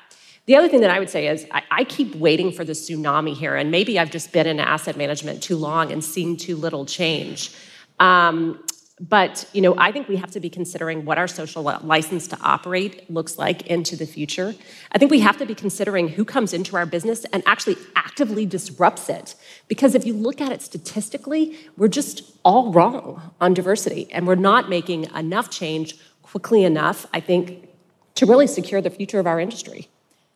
[0.47, 3.35] The other thing that I would say is I, I, keep waiting for the tsunami
[3.35, 6.85] here, and maybe I've just been in asset management too long and seen too little
[6.85, 7.51] change.
[7.99, 8.63] Um,
[9.01, 12.39] But you know, I think we have to be considering what our social license to
[12.41, 14.55] operate looks like into the future.
[14.93, 18.47] I think we have to be considering who comes into our business and actually actively
[18.47, 19.35] disrupts it.
[19.67, 24.37] Because if you look at it statistically, we're just all wrong on diversity, and we're
[24.53, 25.97] not making enough change
[26.35, 27.07] quickly enough.
[27.13, 27.69] I think
[28.17, 29.89] to really secure the future of our industry.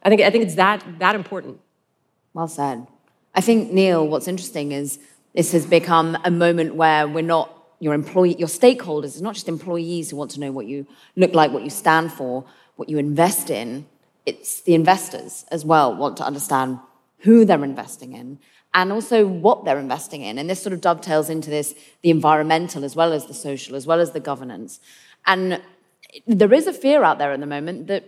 [0.04, 1.58] I think I think it's that that important.
[2.34, 2.86] Well said.
[3.34, 5.00] I think Neal, what's interesting is
[5.34, 9.48] this has become a moment where we're not your employee, your stakeholders, it's not just
[9.48, 10.86] employees who want to know what you
[11.16, 12.44] look like, what you stand for,
[12.76, 13.84] what you invest in.
[14.24, 16.78] It's the investors as well want to understand
[17.18, 18.38] who they're investing in
[18.72, 20.38] and also what they're investing in.
[20.38, 23.84] And this sort of dovetails into this the environmental as well as the social, as
[23.84, 24.78] well as the governance.
[25.26, 25.60] And
[26.26, 28.04] there is a fear out there at the moment that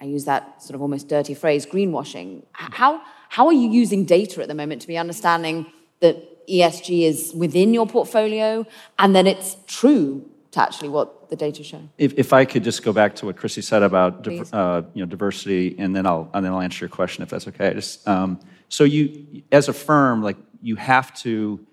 [0.00, 2.42] I use that sort of almost dirty phrase, greenwashing.
[2.52, 5.66] How, how are you using data at the moment to be understanding
[6.00, 8.66] that ESG is within your portfolio,
[8.98, 11.80] and then it's true to actually what the data show.
[11.98, 15.06] If, if I could just go back to what Kristi said about uh, you know
[15.06, 17.74] diversity, and then I'll and then I'll answer your question if that's okay.
[17.74, 21.64] Just um, so you as a firm, like you have to,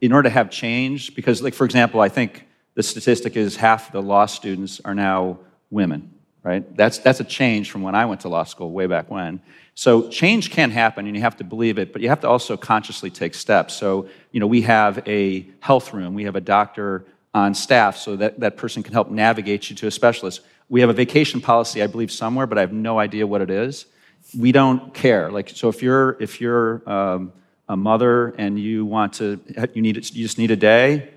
[0.00, 2.45] in order to have change, because like for example, I think
[2.76, 6.12] the statistic is half the law students are now women
[6.46, 6.76] right?
[6.76, 9.40] That's, that's a change from when I went to law school way back when.
[9.74, 12.56] So change can happen and you have to believe it, but you have to also
[12.56, 13.74] consciously take steps.
[13.74, 17.04] So, you know, we have a health room, we have a doctor
[17.34, 20.40] on staff so that that person can help navigate you to a specialist.
[20.68, 23.50] We have a vacation policy, I believe, somewhere, but I have no idea what it
[23.50, 23.86] is.
[24.38, 25.32] We don't care.
[25.32, 27.32] Like, so if you're, if you're um,
[27.68, 29.40] a mother and you want to,
[29.74, 31.10] you need, you just need a day,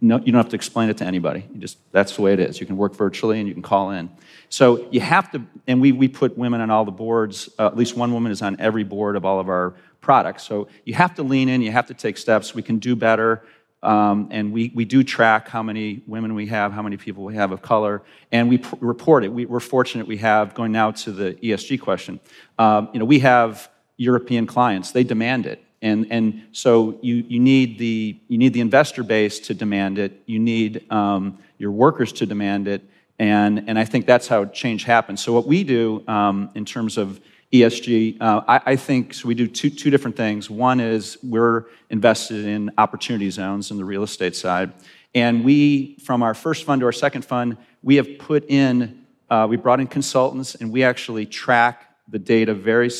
[0.00, 1.44] no, you don't have to explain it to anybody.
[1.52, 2.60] You just, that's the way it is.
[2.60, 4.10] You can work virtually and you can call in.
[4.48, 7.48] So you have to, and we, we put women on all the boards.
[7.58, 10.44] Uh, at least one woman is on every board of all of our products.
[10.44, 12.54] So you have to lean in, you have to take steps.
[12.54, 13.42] We can do better.
[13.82, 17.34] Um, and we, we do track how many women we have, how many people we
[17.34, 19.32] have of color, and we report it.
[19.32, 22.18] We, are fortunate we have, going now to the ESG question,
[22.58, 24.90] um, you know, we have European clients.
[24.90, 25.62] They demand it.
[25.80, 30.22] And, and so you, you, need the, you need the investor base to demand it,
[30.26, 32.82] you need um, your workers to demand it,
[33.18, 35.20] and, and I think that's how change happens.
[35.20, 37.20] So, what we do um, in terms of
[37.52, 40.50] ESG, uh, I, I, think so we do two, two different things.
[40.50, 44.72] One is we're invested in opportunity zones in the real estate side.
[45.14, 49.46] And we, from our first fund to our second fund, we have put in, uh,
[49.48, 52.90] we brought in consultants and we actually track the data very,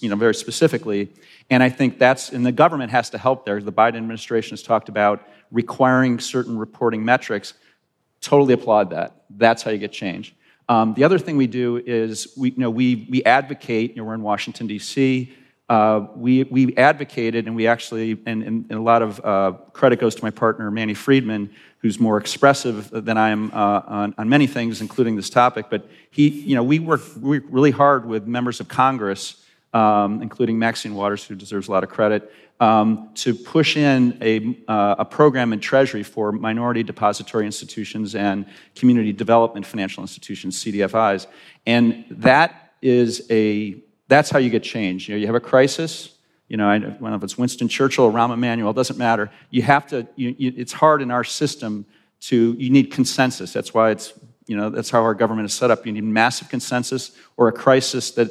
[0.00, 1.10] you know, very specifically
[1.50, 3.60] and I think that's, and the government has to help there.
[3.60, 7.54] The Biden administration has talked about requiring certain reporting metrics.
[8.20, 9.24] Totally applaud that.
[9.30, 10.34] That's how you get change.
[10.68, 14.04] Um, the other thing we do is we, you know, we, we advocate, you know,
[14.04, 15.34] we're in Washington, D.C.
[15.68, 19.98] Uh, we, we advocated, and we actually, and, and, and a lot of uh, credit
[19.98, 24.28] goes to my partner, Manny Friedman, who's more expressive than I am uh, on, on,
[24.30, 25.66] many things, including this topic.
[25.68, 29.43] But he, you know, we work we really hard with members of Congress
[29.74, 34.56] um, including Maxine Waters, who deserves a lot of credit, um, to push in a,
[34.70, 38.46] uh, a program in Treasury for minority depository institutions and
[38.76, 41.26] community development financial institutions, CDFIs.
[41.66, 45.08] And that is a, that's how you get change.
[45.08, 46.16] You know, you have a crisis,
[46.48, 49.30] you know, I don't know if it's Winston Churchill or Rahm Emanuel, it doesn't matter.
[49.50, 51.86] You have to, you, you, it's hard in our system
[52.20, 53.52] to, you need consensus.
[53.52, 54.12] That's why it's,
[54.46, 55.86] you know, that's how our government is set up.
[55.86, 58.28] You need massive consensus or a crisis that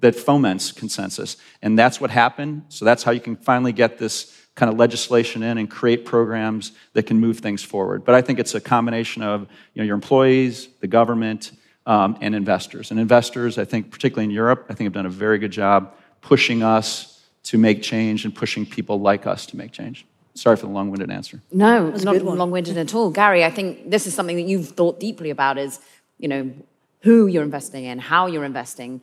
[0.00, 1.36] that foments consensus.
[1.62, 2.64] And that's what happened.
[2.68, 6.72] So that's how you can finally get this kind of legislation in and create programs
[6.94, 8.04] that can move things forward.
[8.04, 9.42] But I think it's a combination of
[9.74, 11.52] you know, your employees, the government,
[11.84, 12.90] um, and investors.
[12.90, 15.94] And investors, I think, particularly in Europe, I think have done a very good job
[16.20, 20.04] pushing us to make change and pushing people like us to make change.
[20.34, 21.40] Sorry for the long-winded answer.
[21.52, 23.10] No, it's not long-winded at all.
[23.10, 25.80] Gary, I think this is something that you've thought deeply about is,
[26.18, 26.52] you know,
[27.00, 29.00] who you're investing in, how you're investing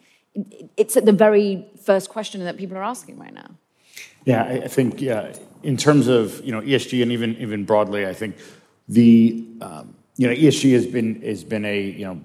[0.77, 3.51] it's at the very first question that people are asking right now.
[4.25, 8.13] Yeah, I think yeah, in terms of you know ESG and even even broadly, I
[8.13, 8.37] think
[8.87, 12.21] the um, you know ESG has been has been a you know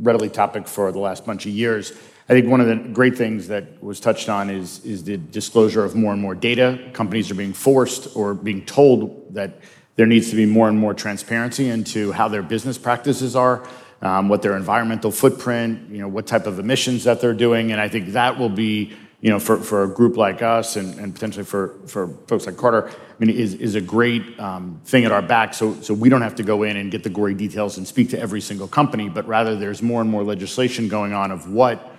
[0.00, 1.92] readily topic for the last bunch of years.
[2.28, 5.84] I think one of the great things that was touched on is is the disclosure
[5.84, 6.78] of more and more data.
[6.92, 9.60] Companies are being forced or being told that
[9.96, 13.66] there needs to be more and more transparency into how their business practices are
[14.02, 17.72] um, what their environmental footprint, you know, what type of emissions that they're doing.
[17.72, 20.98] And I think that will be, you know, for, for a group like us and,
[21.00, 25.04] and potentially for, for folks like Carter, I mean, is, is a great um, thing
[25.04, 25.54] at our back.
[25.54, 28.10] So, so we don't have to go in and get the gory details and speak
[28.10, 31.94] to every single company, but rather there's more and more legislation going on of what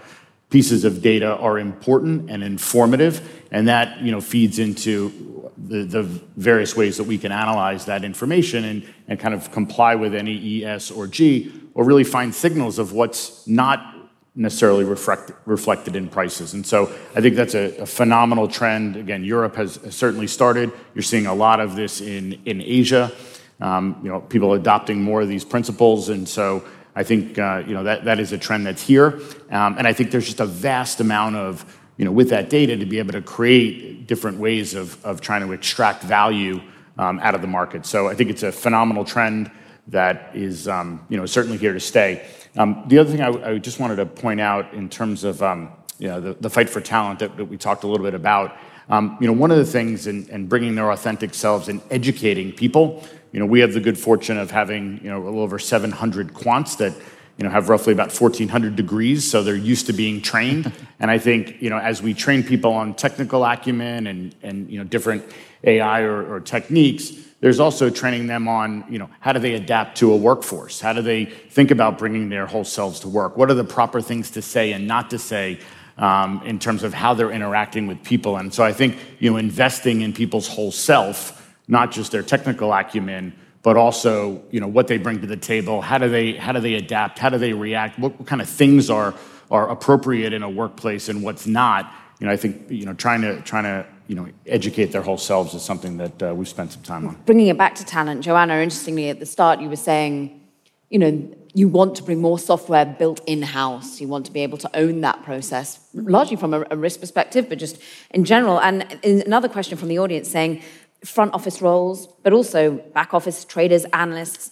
[0.50, 6.04] pieces of data are important and informative, and that you know feeds into the, the
[6.38, 10.34] various ways that we can analyze that information and, and kind of comply with any
[10.34, 13.96] E, S, or G, or really find signals of what's not
[14.36, 16.54] necessarily reflect, reflected in prices.
[16.54, 18.98] And so I think that's a, a phenomenal trend.
[18.98, 20.74] Again, Europe has, has, certainly started.
[20.94, 23.14] You're seeing a lot of this in, in Asia.
[23.62, 26.10] Um, you know, people adopting more of these principles.
[26.10, 26.66] And so
[26.98, 29.22] I think uh, you know, that, that is a trend that's here.
[29.50, 32.76] Um, and I think there's just a vast amount of, you know, with that data
[32.76, 36.60] to be able to create different ways of, of trying to extract value
[36.98, 37.86] um, out of the market.
[37.86, 39.50] So I think it's a phenomenal trend
[39.90, 42.26] that is um, you know, certainly here to stay.
[42.58, 45.72] Um, the other thing I, I, just wanted to point out in terms of um,
[46.00, 48.56] you know, the, the, fight for talent that, that, we talked a little bit about,
[48.90, 52.52] um, you know, one of the things in, in, bringing their authentic selves and educating
[52.52, 55.60] people, you know, we have the good fortune of having you know, a little over
[55.60, 56.94] 700 quants that
[57.38, 60.74] you know, have roughly about 1,400 degrees, so they're used to being trained.
[61.00, 64.78] and I think, you know, as we train people on technical acumen and, and you
[64.78, 65.24] know, different
[65.64, 69.98] AI or, or techniques, there's also training them on, you know, how do they adapt
[70.00, 70.82] to a workforce?
[70.82, 73.38] How do they think about bringing their whole selves to work?
[73.38, 75.60] What are the proper things to say and not to say
[75.98, 78.36] um, in terms of how they're interacting with people?
[78.36, 82.74] And so I think, you know, investing in people's whole self, not just their technical
[82.74, 85.82] acumen, but also you know what they bring to the table.
[85.82, 87.20] How do they how do they adapt?
[87.20, 88.00] How do they react?
[88.00, 89.14] What, what kind of things are
[89.52, 91.94] are appropriate in a workplace and what's not?
[92.20, 95.20] You know, I think you know trying to trying to you know educate their whole
[95.20, 97.16] selves is something that uh, we've spent some time on.
[97.28, 98.56] Bringing it back to talent, Joanna.
[98.56, 100.42] Interestingly, at the start, you were saying,
[100.90, 104.02] you know, you want to bring more software built in house.
[104.02, 107.48] You want to be able to own that process, largely from a, a risk perspective,
[107.48, 107.80] but just
[108.10, 108.60] in general.
[108.60, 110.64] And another question from the audience saying
[111.06, 114.52] front office roles, but also back office traders, analysts.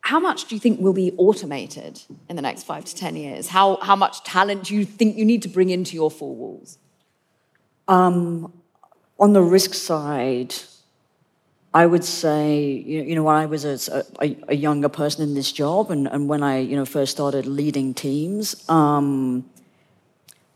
[0.00, 3.48] How much do you think will be automated in the next five to 10 years?
[3.48, 6.76] How, how much talent do you think you need to bring into your four walls?
[7.88, 8.52] Um,
[9.24, 10.54] on the risk side,
[11.72, 15.50] I would say, you know, when I was a, a, a, younger person in this
[15.50, 19.48] job and, and when I, you know, first started leading teams, um,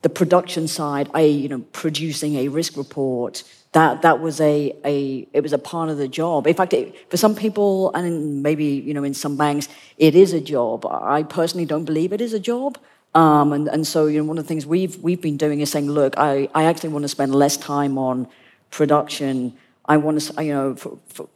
[0.02, 3.42] the production side, i.e., you know, producing a risk report,
[3.72, 6.46] that that was a, a it was a part of the job.
[6.46, 10.34] In fact, it, for some people, and maybe you know in some banks, it is
[10.34, 10.86] a job.
[10.86, 12.78] I personally don't believe it is a job.
[13.14, 15.70] Um, and, and so you know one of the things we've we've been doing is
[15.70, 18.28] saying, look, I, I actually want to spend less time on
[18.70, 19.56] production.
[19.84, 21.28] I want to you know for, for,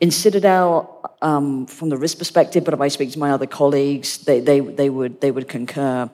[0.00, 4.18] in Citadel um, from the risk perspective, but if I speak to my other colleagues,
[4.18, 6.10] they they they would they would concur.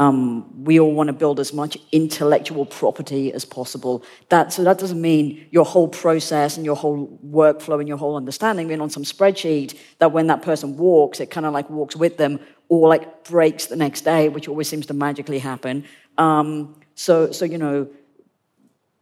[0.00, 4.04] Um, we all want to build as much intellectual property as possible.
[4.28, 8.16] That, so that doesn't mean your whole process and your whole workflow and your whole
[8.16, 11.96] understanding being on some spreadsheet that when that person walks, it kind of like walks
[11.96, 12.38] with them
[12.68, 15.84] or like breaks the next day, which always seems to magically happen.
[16.16, 17.88] Um, so, so, you know,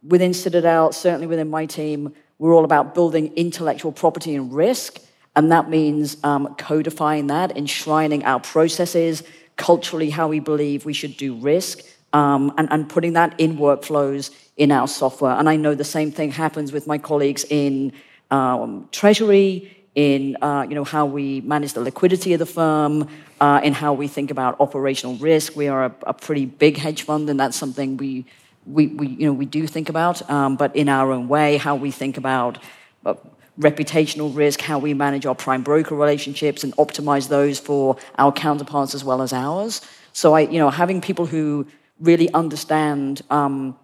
[0.07, 4.99] within Citadel, certainly within my team, we're all about building intellectual property and risk.
[5.35, 9.23] And that means um, codifying that, enshrining our processes,
[9.55, 11.79] culturally how we believe we should do risk
[12.13, 15.33] um, and, and putting that in workflows in our software.
[15.33, 17.93] And I know the same thing happens with my colleagues in
[18.31, 23.07] um, treasury, in uh, you know how we manage the liquidity of the firm,
[23.39, 25.55] uh, in how we think about operational risk.
[25.55, 28.25] We are a, a, pretty big hedge fund, and that's something we
[28.67, 31.75] we, we you know we do think about, um, but in our own way, how
[31.75, 32.59] we think about.
[33.05, 33.15] Uh,
[33.59, 38.93] reputational risk, how we manage our prime broker relationships and optimize those for our counterparts
[38.93, 39.81] as well as ours.
[40.13, 41.65] So I, you know, having people who
[41.99, 43.75] really understand, um,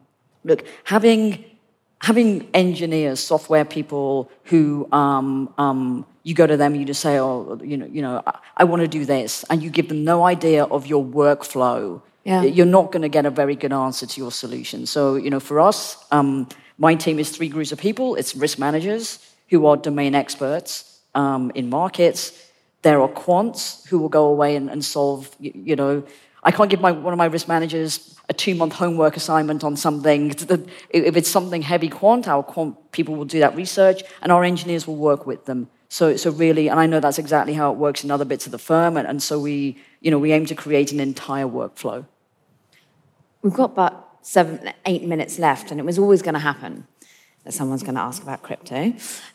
[0.43, 1.43] look, having
[2.03, 7.57] having engineers, software people who um, um, you go to them, you just say, oh,
[7.63, 10.23] you know, you know, I, I want to do this, and you give them no
[10.25, 12.01] idea of your workflow.
[12.24, 12.43] Yeah.
[12.43, 14.86] You're not going to get a very good answer to your solution.
[14.86, 16.47] So, you know, for us, um,
[16.78, 18.15] my team is three groups of people.
[18.15, 19.19] It's risk managers,
[19.49, 22.32] who are domain experts um, in markets.
[22.82, 26.03] There are quants who will go away and, and solve, you, you, know,
[26.43, 29.76] I can't give my, one of my risk managers a two month homework assignment on
[29.76, 30.34] something.
[30.89, 34.88] If it's something heavy quant, our quant people will do that research and our engineers
[34.88, 35.69] will work with them.
[35.89, 38.51] So, so really, and I know that's exactly how it works in other bits of
[38.51, 42.05] the firm, and, and so we, you know, we aim to create an entire workflow.
[43.44, 46.88] We've got but seven, eight minutes left, and it was always going to happen
[47.44, 48.94] that someone's going to ask about crypto.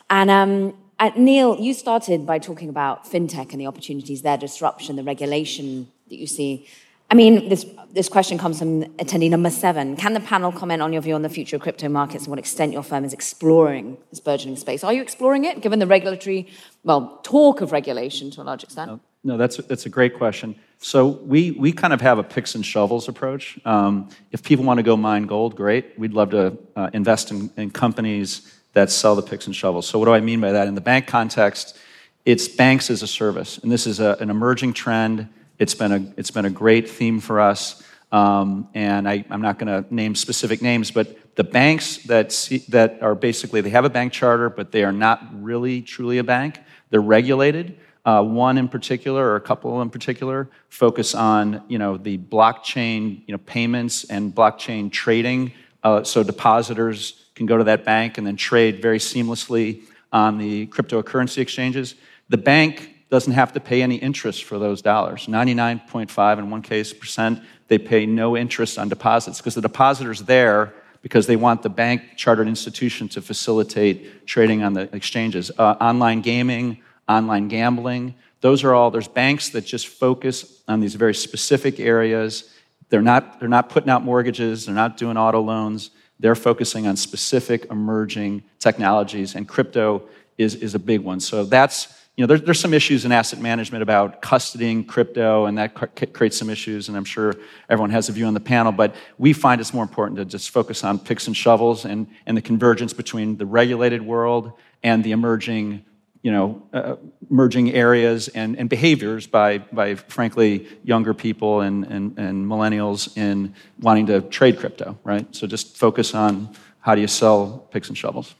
[0.09, 0.73] And um,
[1.15, 6.17] Neal, you started by talking about fintech and the opportunities there, disruption, the regulation that
[6.17, 6.67] you see.
[7.11, 9.95] I mean, this, this question comes from attendee number seven.
[9.95, 12.37] Can the panel comment on your view on the future of crypto markets and what
[12.37, 14.83] extent your firm is exploring this burgeoning space?
[14.83, 16.47] Are you exploring it, given the regulatory,
[16.83, 18.91] well, talk of regulation to a large extent?
[18.91, 20.55] No, no that's, that's a great question.
[20.77, 23.59] So we, we kind of have a picks and shovels approach.
[23.65, 25.97] Um, if people want to go mine gold, great.
[25.97, 29.87] We'd love to uh, invest in, in companies that sell the picks and shovels.
[29.87, 30.67] So, what do I mean by that?
[30.67, 31.75] In the bank context,
[32.23, 33.57] it's banks as a service.
[33.57, 35.27] And this is a, an emerging trend.
[35.59, 37.83] It's been a, it's been a great theme for us.
[38.11, 42.59] Um, and I, am not going to name specific names, but the banks that, see,
[42.69, 46.23] that are basically, they have a bank charter, but they are not really truly a
[46.23, 46.59] bank.
[46.89, 47.77] They're regulated.
[48.05, 53.21] Uh, one in particular, or a couple in particular, focus on you know the blockchain
[53.27, 55.51] you know payments and blockchain trading.
[55.83, 59.81] Uh, so depositors can go to that bank and then trade very seamlessly
[60.11, 61.95] on the cryptocurrency exchanges.
[62.29, 65.25] The bank doesn't have to pay any interest for those dollars.
[65.27, 70.73] 99.5 in one case percent, they pay no interest on deposits because the depositor's there
[71.01, 75.49] because they want the bank chartered institution to facilitate trading on the exchanges.
[75.57, 80.95] Uh, online gaming, online gambling, those are all, there's banks that just focus on these
[80.95, 82.53] very specific areas.
[82.89, 85.91] They're not, they're not putting out mortgages, they're not doing auto loans.
[86.21, 90.03] They're focusing on specific emerging technologies, and crypto
[90.37, 91.21] is, is a big one.
[91.21, 91.87] So that's,
[92.19, 95.73] you know, there, there's some issues in asset management about custodying crypto, and that
[96.11, 97.33] creates some issues, and I'm sure
[97.69, 100.49] everyone has a view on the panel, but we find it's more important to just
[100.49, 104.51] focus on picks and shovels and, and the convergence between the regulated world
[104.83, 105.85] and the emerging
[106.21, 106.97] you know, uh,
[107.29, 113.55] merging areas and, and behaviors by, by, frankly, younger people and, and, and millennials in
[113.79, 115.33] wanting to trade crypto, right?
[115.33, 116.49] So just focus on
[116.81, 118.35] how do you sell picks and shovels.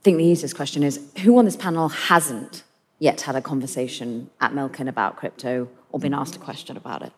[0.00, 2.62] I think the easiest question is who on this panel hasn't
[2.98, 7.12] yet had a conversation at Milken about crypto or been asked a question about it?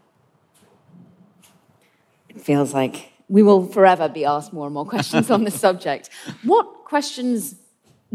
[2.28, 6.10] It feels like we will forever be asked more and more questions on this subject.
[6.42, 7.54] What questions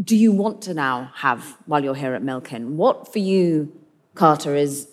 [0.04, 2.72] do you want to now have while you're here at Milken?
[2.72, 3.72] What for you,
[4.14, 4.88] Carter, is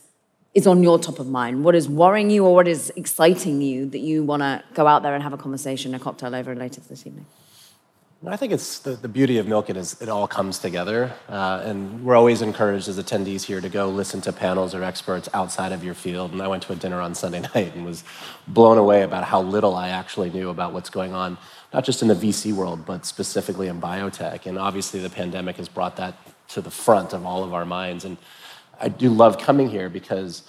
[0.54, 1.66] is on your top of mind?
[1.66, 5.04] What is worrying you or what is exciting you that you want to go out
[5.04, 7.26] there and have a conversation, a cocktail over later this evening?
[8.28, 11.14] I think it's the, the beauty of Milken is it all comes together.
[11.30, 15.30] Uh, and we're always encouraged as attendees here to go listen to panels or experts
[15.34, 16.32] outside of your field.
[16.32, 18.04] And I went to a dinner on Sunday night and was
[18.48, 21.38] blown away about how little I actually knew about what's going on
[21.76, 24.46] not just in the VC world, but specifically in biotech.
[24.46, 26.16] And obviously, the pandemic has brought that
[26.50, 28.06] to the front of all of our minds.
[28.06, 28.16] And
[28.80, 30.44] I do love coming here because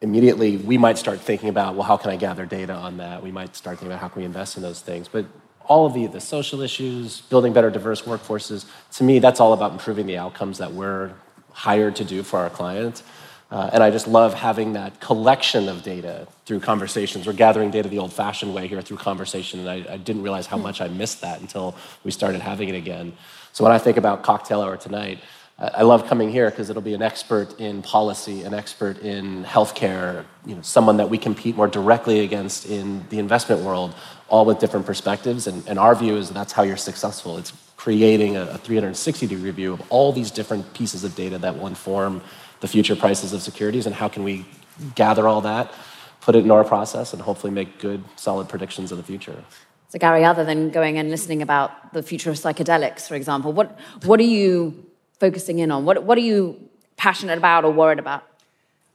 [0.00, 3.20] immediately we might start thinking about, well, how can I gather data on that?
[3.20, 5.08] We might start thinking about how can we invest in those things.
[5.08, 5.26] But
[5.66, 9.72] all of the, the social issues, building better diverse workforces, to me, that's all about
[9.72, 11.12] improving the outcomes that we're
[11.52, 13.02] hired to do for our clients.
[13.50, 17.26] Uh, and I just love having that collection of data through conversations.
[17.26, 20.46] We're gathering data the old fashioned way here through conversation, and I, I, didn't realize
[20.46, 23.12] how much I missed that until we started having it again.
[23.52, 25.18] So when I think about cocktail hour tonight,
[25.60, 30.24] I love coming here because it'll be an expert in policy, an expert in healthcare,
[30.46, 33.94] you know, someone that we compete more directly against in the investment world,
[34.30, 35.46] all with different perspectives.
[35.46, 37.36] And, and our view is that's how you're successful.
[37.36, 41.58] It's creating a, a 360 degree view of all these different pieces of data that
[41.58, 42.22] will inform
[42.60, 44.46] the future prices of securities and how can we
[44.94, 45.72] gather all that,
[46.20, 49.44] put it into our process, and hopefully make good, solid predictions of the future.
[49.88, 53.78] So, Gary, other than going and listening about the future of psychedelics, for example, what,
[54.04, 54.86] what are you
[55.18, 55.84] focusing in on?
[55.84, 58.24] What, what are you passionate about or worried about?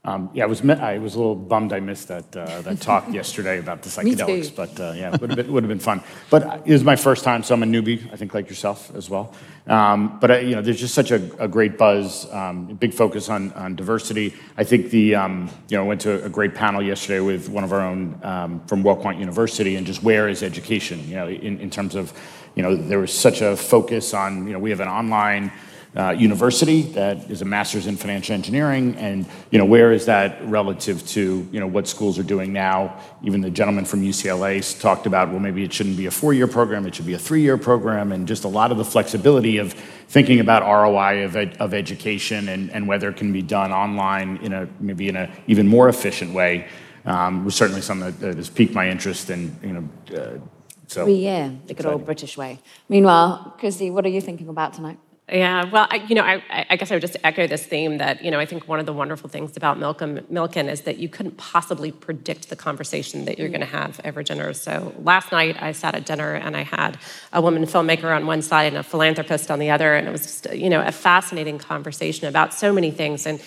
[0.06, 3.08] Um, yeah, I was I was a little bummed I missed that uh, that talk
[3.12, 6.04] yesterday about the psychedelics, but uh, yeah, would have been would have been fun.
[6.30, 8.14] But it was my first time, so I'm a newbie.
[8.14, 9.34] I think like yourself as well.
[9.66, 13.30] Um, but uh, you know, there's just such a, a great buzz, um, big focus
[13.30, 14.36] on on diversity.
[14.58, 17.74] I think the um, you know went to a great panel yesterday with one of
[17.74, 21.08] our own um, from WorldQuant University, and just where is education?
[21.10, 22.14] You know, in, in terms of
[22.54, 25.52] you know there was such a focus on you know we have an online
[25.96, 30.46] uh, university that is a master's in financial engineering, and you know where is that
[30.48, 33.00] relative to you know what schools are doing now?
[33.24, 36.86] Even the gentleman from UCLA talked about well maybe it shouldn't be a four-year program,
[36.86, 39.74] it should be a three-year program, and just a lot of the flexibility of
[40.08, 44.38] thinking about ROI of, ed- of education and, and whether it can be done online
[44.38, 46.68] in a maybe in a even more efficient way
[47.06, 49.90] um, was certainly something that, that, has piqued my interest and you know.
[50.18, 50.40] Uh,
[50.88, 52.60] so, yeah, the good old British way.
[52.90, 55.00] Meanwhile, Kristi, what are you thinking about tonight?
[55.28, 58.24] Yeah, well, I, you know, I, I, guess I would just echo this theme that,
[58.24, 61.10] you know, I think one of the wonderful things about Milken, Milken is that you
[61.10, 63.54] couldn't possibly predict the conversation that you're mm.
[63.54, 64.54] going to have over dinner.
[64.54, 67.00] So last night I sat at dinner and I had
[67.34, 70.22] a woman filmmaker on one side and a philanthropist on the other, and it was
[70.22, 73.26] just, you know, a fascinating conversation about so many things.
[73.26, 73.42] And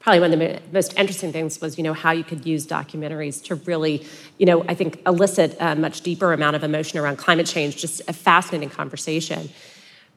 [0.00, 3.44] probably one of the most interesting things was, you know, how you could use documentaries
[3.44, 4.06] to really,
[4.38, 7.76] you know, I think elicit a much deeper amount of emotion around climate change.
[7.76, 9.50] Just a fascinating conversation.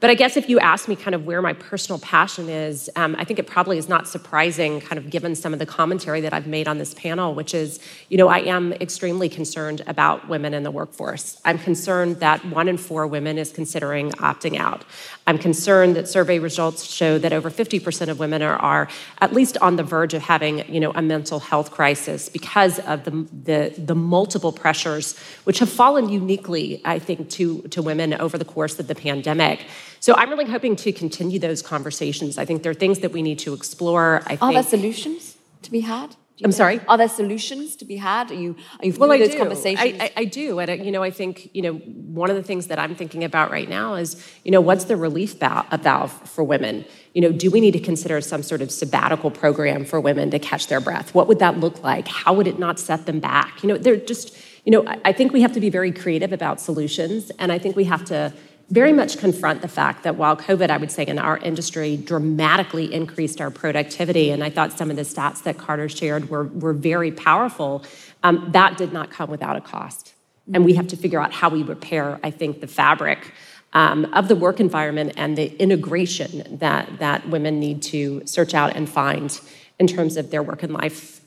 [0.02, 3.16] But I guess if you ask me kind of where my personal passion is, um,
[3.20, 6.34] I think it probably is not surprising, kind of given some of the commentary that
[6.34, 7.80] I've made on this panel, which is,
[8.10, 11.40] you know, I am extremely concerned about women in the workforce.
[11.46, 14.84] I'm concerned that one in four women is considering opting out.
[15.28, 18.88] I'm concerned that survey results show that over 50% of women are, are
[19.20, 23.04] at least on the verge of having, you know, a mental health crisis because of
[23.04, 23.12] the,
[23.44, 28.46] the, the multiple pressures which have fallen uniquely, I think, to, to women over the
[28.46, 29.66] course of the pandemic.
[30.00, 32.40] So I'm really hoping to continue those conversations.
[32.40, 34.24] I think there are things that we need to explore.
[34.26, 36.16] I Are think, there solutions to be had?
[36.42, 36.82] Do you I'm sorry?
[36.88, 38.32] Are there solutions to be had?
[38.32, 39.38] Are you are you well, I those do.
[39.38, 40.02] conversations?
[40.02, 42.42] I, I, I do, and I, you know, I think you know one of the
[42.42, 46.12] things that I'm thinking about right now is you know what's the relief val- valve
[46.28, 46.84] for women?
[47.14, 50.40] You know, do we need to consider some sort of sabbatical program for women to
[50.40, 51.14] catch their breath?
[51.14, 52.08] What would that look like?
[52.08, 53.62] How would it not set them back?
[53.62, 54.36] You know, they're just
[54.66, 57.60] you know, I, I think we have to be very creative about solutions, and I
[57.60, 58.34] think we have to
[58.72, 62.92] very much confront the fact that while COVID, I would say, in our industry dramatically
[62.94, 66.72] increased our productivity, and I thought some of the stats that Carter shared were, were
[66.74, 67.84] very powerful,
[68.24, 70.14] um, that did not come without a cost.
[70.54, 73.34] And we have to figure out how we repair, I think, the fabric
[73.74, 78.76] um, of the work environment and the integration that, that women need to search out
[78.76, 79.40] and find
[79.80, 81.22] in terms of their work and life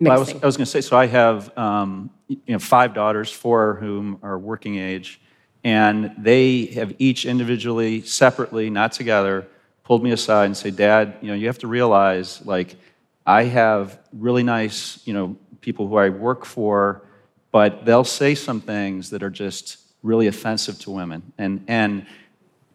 [0.00, 0.30] Well, I was.
[0.30, 3.78] I was going to say, so I have um, you know, five daughters, four of
[3.78, 5.20] whom are working age,
[5.64, 9.46] and they have each individually, separately, not together,
[9.84, 12.76] pulled me aside and say, Dad, you know, you have to realize, like,
[13.26, 17.02] I have really nice, you know, people who I work for,
[17.52, 22.06] but they'll say some things that are just really offensive to women, and and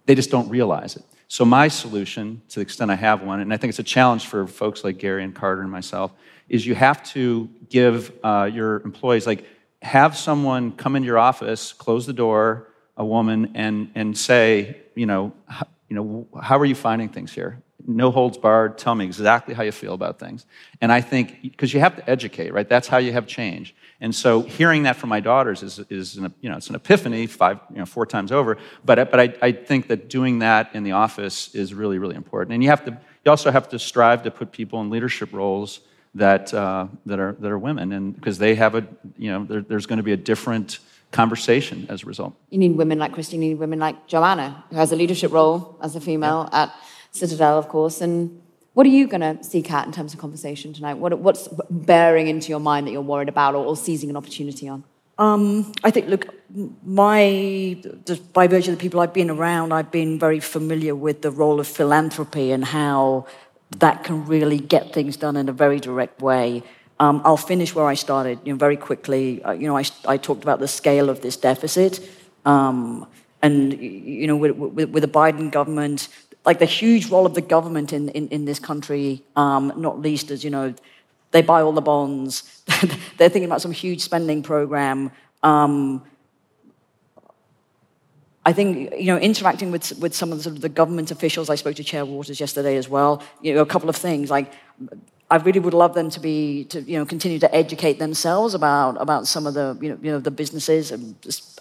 [0.06, 1.04] they just don't realize it.
[1.28, 4.28] So my solution, to the extent I have one, and I think it's a challenge
[4.28, 6.12] for folks like Gary and Carter and myself,
[6.48, 9.46] is you have to give uh, your employees like
[9.82, 12.67] have someone come into your office, close the door,
[12.98, 15.32] a woman, and and say, you know,
[15.88, 17.62] you know, how are you finding things here?
[17.88, 18.78] No holds barred.
[18.78, 20.46] Tell me exactly how you feel about things.
[20.82, 22.68] And I think because you have to educate, right?
[22.68, 23.74] That's how you have change.
[24.02, 27.26] And so hearing that from my daughters is, is an, you know, it's an epiphany
[27.28, 28.58] five, you know, four times over.
[28.84, 32.54] But, but I, I think that doing that in the office is really, really important.
[32.54, 35.80] And you have to, you also have to strive to put people in leadership roles
[36.14, 37.92] that, uh, that, are, that are women.
[37.94, 38.86] And because they have a,
[39.18, 40.80] you know, there, there's going to be a different
[41.12, 42.36] conversation as a result.
[42.50, 45.78] You need women like Christine, you need women like Joanna, who has a leadership role
[45.82, 46.74] as a female at
[47.12, 48.02] Citadel, of course.
[48.02, 48.42] And
[48.74, 50.96] what are you going to seek out in terms of conversation tonight?
[50.96, 54.68] What, what's bearing into your mind that you're worried about or, or seizing an opportunity
[54.68, 54.84] on?
[55.18, 56.28] Um, I think, look,
[56.84, 61.24] my, just by virtue of the people I've been around, I've been very familiar with
[61.24, 63.26] the role of philanthropy and how
[63.80, 66.64] that can really get things done in a very direct way.
[67.00, 69.44] Um, I'll finish where I started, you know, very quickly.
[69.44, 72.00] Uh, you know, I, I talked about the scale of this deficit.
[72.46, 73.06] Um,
[73.44, 76.10] and, you know, with, with, with the Biden government,
[76.46, 80.32] like the huge role of the government in, in, in this country, um, not least
[80.32, 80.74] as, you know,
[81.32, 82.64] they buy all the bonds.
[83.18, 85.12] They're thinking about some huge spending program.
[85.44, 86.04] Um,
[88.46, 91.50] I think you know interacting with with some of the, sort of the government officials.
[91.50, 93.22] I spoke to Chair Waters yesterday as well.
[93.42, 94.52] You know, a couple of things like.
[95.30, 99.02] I really would love them to be to you know continue to educate themselves about
[99.02, 101.16] about some of the you know you know the businesses and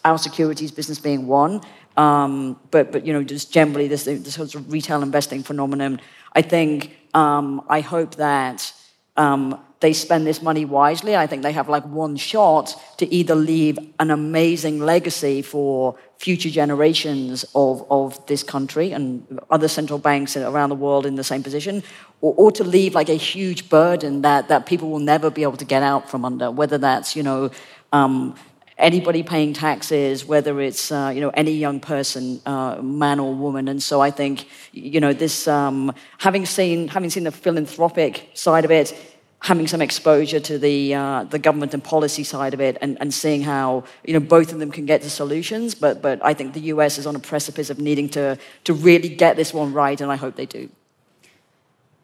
[0.04, 1.60] our securities business being one,
[1.96, 6.00] um, but but you know just generally this this sort of retail investing phenomenon.
[6.32, 8.72] I think um, I hope that
[9.16, 11.16] um, they spend this money wisely.
[11.16, 16.50] I think they have like one shot to either leave an amazing legacy for future
[16.50, 21.42] generations of, of this country and other central banks around the world in the same
[21.42, 21.82] position,
[22.20, 25.56] or, or to leave like a huge burden that, that people will never be able
[25.56, 27.50] to get out from under, whether that's, you know,
[27.92, 28.34] um,
[28.78, 33.68] anybody paying taxes, whether it's uh, you know any young person, uh, man or woman.
[33.68, 38.64] And so I think you know this um, having seen having seen the philanthropic side
[38.64, 39.15] of it.
[39.46, 43.14] Having some exposure to the uh, the government and policy side of it, and, and
[43.14, 46.52] seeing how you know both of them can get to solutions, but but I think
[46.52, 46.98] the U.S.
[46.98, 50.16] is on a precipice of needing to to really get this one right, and I
[50.16, 50.68] hope they do.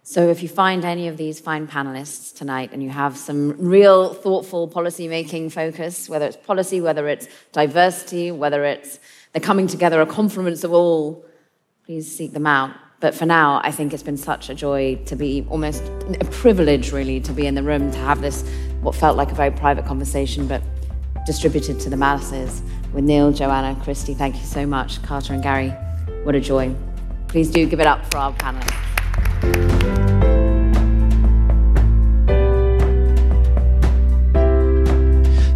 [0.04, 4.14] So, if you find any of these fine panelists tonight and you have some real
[4.14, 8.98] thoughtful policy making focus, whether it's policy, whether it's diversity, whether it's
[9.32, 11.24] the coming together, a confluence of all,
[11.86, 12.74] please seek them out.
[13.02, 15.82] But for now, I think it's been such a joy to be almost
[16.20, 18.48] a privilege, really, to be in the room, to have this,
[18.80, 20.62] what felt like a very private conversation, but
[21.26, 22.62] distributed to the masses.
[22.92, 25.02] With Neal, Joanna, Kristi, thank you so much.
[25.02, 25.70] Carter and Gary,
[26.22, 26.72] what a joy.
[27.26, 28.70] Please do give it up for our panelists.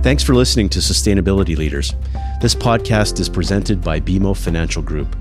[0.02, 1.94] Thanks for listening to Sustainability Leaders.
[2.42, 5.14] This podcast is presented by BMO Financial Group.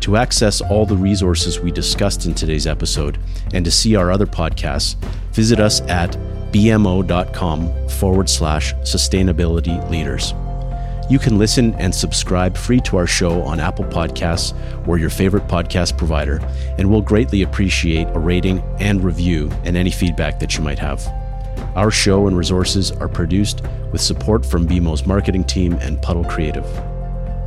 [0.00, 3.18] To access all the resources we discussed in today's episode
[3.52, 4.96] and to see our other podcasts,
[5.32, 6.12] visit us at
[6.52, 10.32] bmo.com forward slash sustainability leaders.
[11.10, 14.54] You can listen and subscribe free to our show on Apple Podcasts
[14.86, 16.38] or your favorite podcast provider,
[16.78, 21.06] and we'll greatly appreciate a rating and review and any feedback that you might have.
[21.74, 26.64] Our show and resources are produced with support from BMO's marketing team and Puddle Creative.